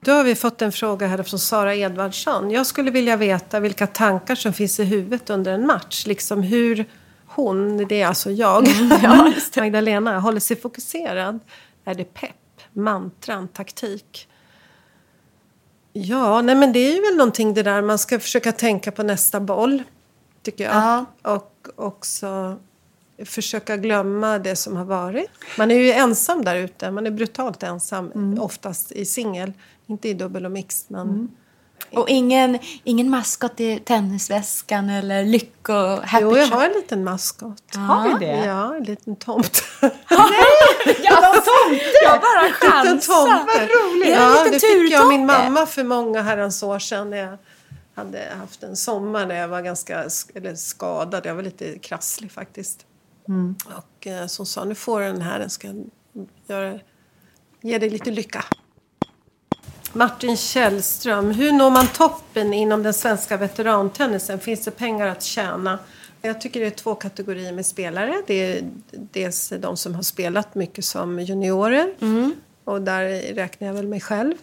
[0.00, 2.50] Då har vi fått en fråga här från Sara Edvardsson.
[2.50, 6.06] Jag skulle vilja veta vilka tankar som finns i huvudet under en match.
[6.06, 6.84] Liksom hur
[7.26, 8.68] hon, det är alltså jag,
[9.56, 11.40] Magdalena, håller sig fokuserad
[11.84, 14.28] är det pepp, mantran, taktik.
[15.92, 19.02] Ja, nej men det är ju väl någonting det där man ska försöka tänka på
[19.02, 19.82] nästa boll,
[20.42, 20.74] tycker jag.
[20.74, 21.04] Ja.
[21.22, 22.58] Och också
[23.24, 25.30] försöka glömma det som har varit.
[25.58, 29.52] Man är ju ensam där ute, man är brutalt ensam, oftast i singel.
[29.86, 31.30] Inte i dubbel och mixed, men...
[31.92, 35.72] Och ingen, ingen maskot i tennisväskan eller lycko
[36.04, 37.74] happy Jo, jag har en liten maskot.
[37.74, 38.44] Har vi det?
[38.46, 39.62] Ja, en liten tomt.
[42.02, 43.38] Jag bara liten chansar.
[43.38, 43.66] tomte.
[44.04, 47.12] Det en Ja, liten det fick jag min mamma för många herrans år sedan.
[47.12, 47.38] Jag
[47.94, 51.26] hade haft en sommar när jag var ganska sk- eller skadad.
[51.26, 52.80] Jag var lite krasslig faktiskt.
[53.28, 53.54] Mm.
[53.64, 55.38] Och eh, hon sa, nu får du den här.
[55.38, 55.74] Den ska
[56.46, 56.78] göra,
[57.60, 58.44] ge dig lite lycka.
[59.92, 61.30] Martin Källström.
[61.30, 64.40] Hur når man toppen inom den svenska veterantennisen?
[64.40, 65.78] Finns det pengar att tjäna?
[66.22, 68.22] Jag tycker det är två kategorier med spelare.
[68.26, 71.94] Det är dels de som har spelat mycket som juniorer.
[72.64, 74.34] Och där räknar jag väl mig själv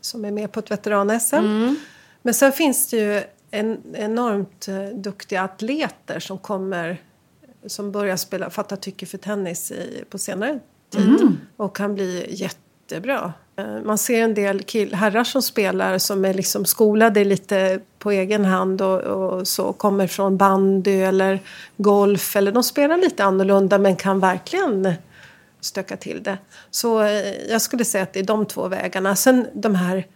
[0.00, 1.74] som är med på ett veteran-SM.
[2.22, 7.02] Men sen finns det ju en, enormt eh, duktiga atleter som kommer
[7.66, 13.32] som börjar spela, fatta tycke för tennis i, på senare tid och kan bli jättebra.
[13.56, 18.10] Eh, Man ser en del kill, herrar som spelar som är liksom skolade lite på
[18.10, 21.40] egen hand och, och så kommer från bandy eller
[21.76, 24.92] golf eller de spelar lite annorlunda men kan verkligen
[25.60, 26.38] stöka till det.
[26.70, 29.16] Så eh, jag skulle säga att det är de två vägarna.
[29.16, 30.06] Sen de här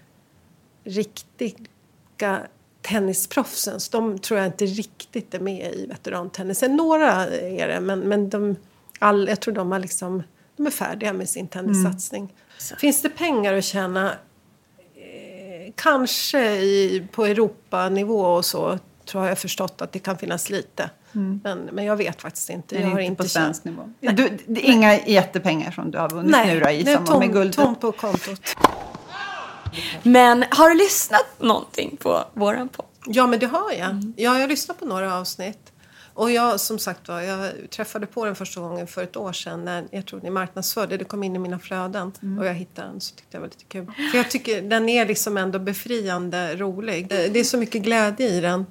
[0.85, 2.41] riktiga
[2.85, 6.77] tennisproffsen, så de tror jag inte riktigt är med i veterantennisen.
[6.77, 8.57] Några är det, men, men de,
[8.99, 10.23] all, jag tror de, har liksom,
[10.57, 12.35] de är färdiga med sin tennissatsning.
[12.79, 14.11] Finns det pengar att tjäna?
[14.11, 20.51] Eh, kanske i, på Europanivå och så tror jag jag förstått att det kan finnas
[20.51, 20.91] lite.
[21.43, 22.81] Men, men jag vet faktiskt inte.
[22.81, 23.93] Jag har inte på svensk nivå.
[24.01, 27.57] Du, det är inga jättepengar som du har vunnit nu då i samband med guldet?
[27.57, 28.41] tom på kontot.
[30.03, 32.87] Men har du lyssnat någonting på våran podd?
[33.07, 34.13] Ja, men det har jag.
[34.17, 35.71] Ja, jag lyssnade på några avsnitt.
[36.15, 39.65] Och jag, som sagt var, jag träffade på den första gången för ett år sedan
[39.65, 40.97] när jag tror ni marknadsförde.
[40.97, 43.65] Det kom in i mina flöden och jag hittade den så tyckte jag var lite
[43.65, 43.87] kul.
[44.13, 47.09] För jag tycker den är liksom ändå befriande rolig.
[47.09, 48.67] Det det är så mycket glädje i den.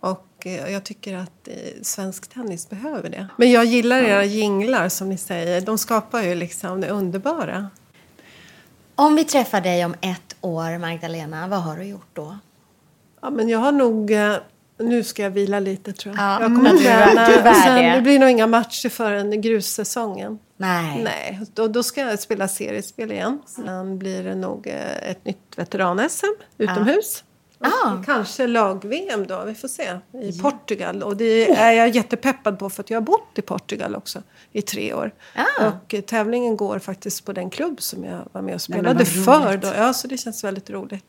[0.00, 3.26] Och eh, jag tycker att eh, svensk tennis behöver det.
[3.36, 5.60] Men jag gillar era jinglar som ni säger.
[5.60, 7.70] De skapar ju liksom det underbara.
[8.94, 12.38] Om vi träffar dig om ett år, Magdalena, vad har du gjort då?
[13.22, 14.10] Ja, men jag har nog...
[14.10, 14.36] eh,
[14.78, 16.24] Nu ska jag vila lite tror jag.
[16.24, 17.52] Ja, jag kommer mm, du är- träna.
[17.52, 18.00] du Sen, det.
[18.02, 20.38] blir nog inga matcher förrän grussäsongen.
[20.56, 21.02] Nej.
[21.04, 23.42] Nej, då, då ska jag spela seriespel igen.
[23.46, 26.26] Sen blir det nog eh, ett nytt veteran-SM
[26.58, 27.24] utomhus.
[27.60, 28.02] Ah.
[28.06, 29.98] Kanske lag-VM då, vi får se.
[30.22, 31.02] I Portugal.
[31.02, 34.62] Och det är jag jättepeppad på för att jag har bott i Portugal också i
[34.62, 35.10] tre år.
[35.34, 35.66] Ah.
[35.68, 39.56] Och eh, tävlingen går faktiskt på den klubb som jag var med och spelade för.
[39.56, 39.68] Då.
[39.76, 41.04] Ja, så det känns väldigt roligt.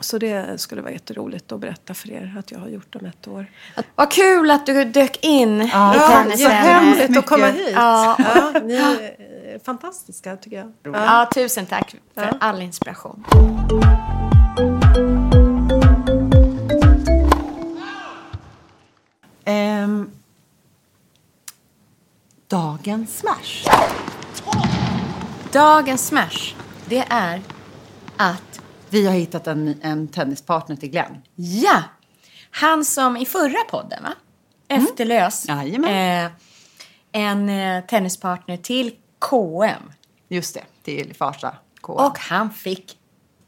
[0.00, 3.28] Så det skulle vara jätteroligt att berätta för er att jag har gjort om ett
[3.28, 3.46] år.
[3.94, 6.38] Vad kul att du dök in i Ja, tennisen.
[6.40, 7.70] jättehärligt att komma hit.
[7.74, 8.16] Ja.
[8.18, 10.72] Ja, ni är eh, fantastiska tycker jag.
[10.82, 10.90] Ja.
[10.94, 12.32] Ja, tusen tack för Ja.
[12.40, 13.24] all inspiration.
[19.92, 20.10] Ehm,
[22.48, 23.66] dagens smash.
[25.52, 26.54] Dagens smash,
[26.86, 27.40] det är
[28.16, 31.22] att Vi har hittat en, en tennispartner till Glenn.
[31.34, 31.82] Ja!
[32.50, 34.12] Han som i förra podden, va?
[34.68, 35.48] Efterlös.
[35.48, 36.24] Jajamän.
[36.26, 36.30] Eh,
[37.12, 39.92] en eh, tennispartner till KM.
[40.28, 41.94] Just det, till Farsta KM.
[41.94, 42.98] Och han fick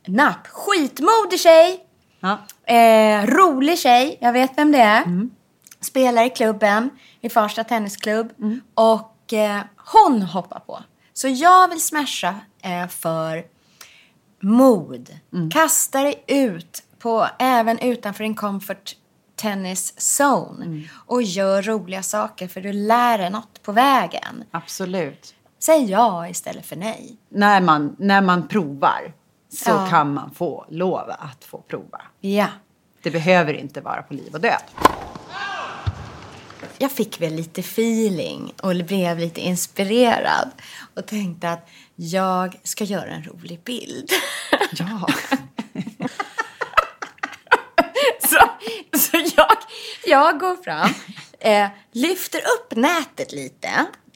[0.07, 0.47] napp.
[0.47, 1.85] Skitmodig tjej.
[2.21, 2.39] ja.
[2.75, 4.19] Eh, rolig tjej.
[4.21, 5.29] Jag vet vem det är.
[5.85, 6.91] Spelar i klubben.
[7.21, 8.33] I Farsta tennisklubb.
[8.75, 9.61] Och eh,
[9.93, 10.83] hon hoppar på.
[11.13, 13.45] Så jag vill smasha eh, för
[14.41, 15.11] mod.
[15.53, 18.97] Kasta dig ut på även utanför din comfort
[19.37, 20.89] tennis zone.
[21.07, 24.45] Och gör roliga saker för du lär dig något på vägen.
[24.51, 25.35] Absolut.
[25.59, 27.17] Säg ja istället för nej.
[27.29, 29.13] När man, när man provar
[29.49, 29.87] så Ja.
[29.91, 32.03] kan man få lov att få prova.
[32.21, 32.47] Ja.
[33.03, 34.63] Det behöver inte vara på liv och död.
[36.79, 40.51] Jag fick väl lite feeling och blev lite inspirerad
[40.97, 44.11] och tänkte att jag ska göra en rolig bild.
[44.79, 45.07] Ja.
[48.29, 48.39] så
[48.99, 49.57] så jag,
[50.07, 50.91] jag går fram,
[51.41, 53.69] eh, lyfter upp nätet lite,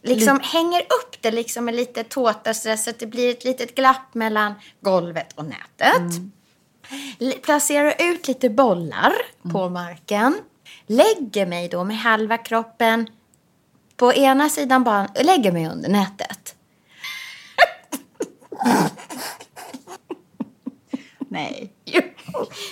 [0.02, 4.14] liksom hänger upp det liksom med lite tåtar så att det blir ett litet glapp
[4.14, 6.02] mellan golvet och nätet.
[7.20, 9.12] L- Placerar ut lite bollar
[9.52, 10.34] på marken.
[10.89, 13.09] Lägger mig då med halva kroppen
[13.97, 16.55] på ena sidan bara lägger mig under nätet.
[21.30, 21.72] Nej.
[21.84, 22.01] Jo,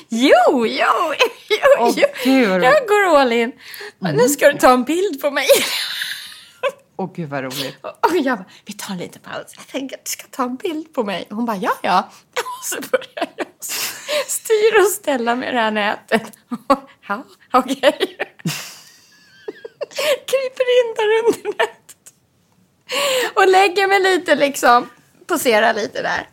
[0.09, 1.15] jo, jo,
[1.51, 2.49] jo.
[2.49, 3.53] Vad Jag går all in.
[3.99, 5.47] Nu ska du ta en bild på mig.
[6.97, 7.77] Åh gud vad roligt.
[7.83, 9.53] Och jag bara, vi tar en liten paus.
[9.57, 11.27] Jag tänker att du ska ta en bild på mig.
[11.31, 12.11] Och hon bara, ja, ja.
[12.37, 13.47] Och så börjar jag
[14.27, 16.33] styra och ställa med det här nätet.
[17.09, 17.79] Ja, okej.
[20.27, 21.97] Kryper in där under nätet.
[23.35, 24.91] Och lägger mig lite liksom,
[25.27, 26.29] poserar lite där.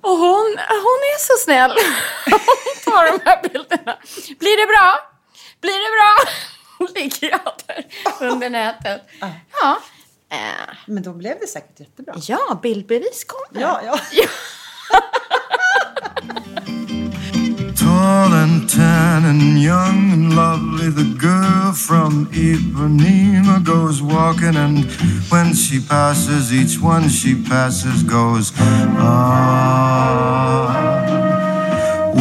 [0.00, 1.70] Och hon, hon är så snäll.
[2.24, 3.98] Hon tar de här bilderna.
[4.38, 4.98] Blir det bra?
[5.60, 6.32] Blir det bra?
[6.94, 7.84] Ligger jag där
[8.28, 9.02] under nätet.
[9.60, 9.78] Ja.
[10.30, 10.38] Eh,
[10.86, 12.14] Men då blev det säkert jättebra.
[12.26, 13.60] ja, bildbevis kommer.
[13.62, 13.98] Ja, ja.
[17.78, 24.84] Tall and tan and young and lovely, the girl from Ipanema goes walking, and
[25.30, 28.52] when she passes, each one she passes goes,
[28.98, 30.74] ah.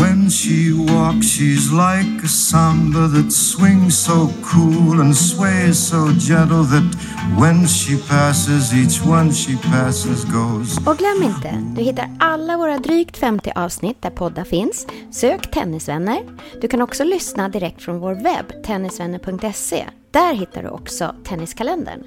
[0.02, 6.64] When she walks, she's like a samba that swings so cool and sways so gentle
[6.64, 6.96] that
[7.40, 10.78] when she passes, each one she passes goes.
[10.88, 14.88] Och glöm inte, du hittar alla våra drygt 50 avsnitt där poddar finns.
[15.12, 16.20] Sök Tennisvänner.
[16.62, 19.86] Du kan också lyssna direkt från vår webb, tennisvänner.se.
[20.12, 22.04] Där hittar du också Tenniskalendern.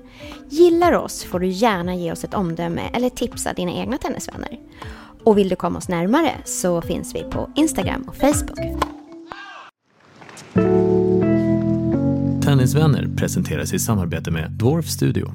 [0.48, 4.58] Gillar oss får du gärna ge oss ett omdöme eller tipsa dina egna tennisvänner.
[5.24, 8.58] Och vill du komma oss närmare så finns vi på Instagram och Facebook.
[12.44, 15.34] Tennisvänner presenteras i samarbete med Dwarf Studio.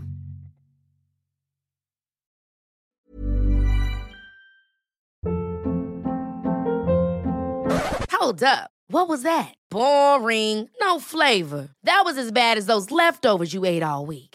[8.25, 8.71] Hold up.
[8.87, 9.53] What was that?
[9.69, 10.69] Boring.
[10.81, 11.69] No flavor.
[11.83, 14.34] That was as bad as those leftovers you ate all week.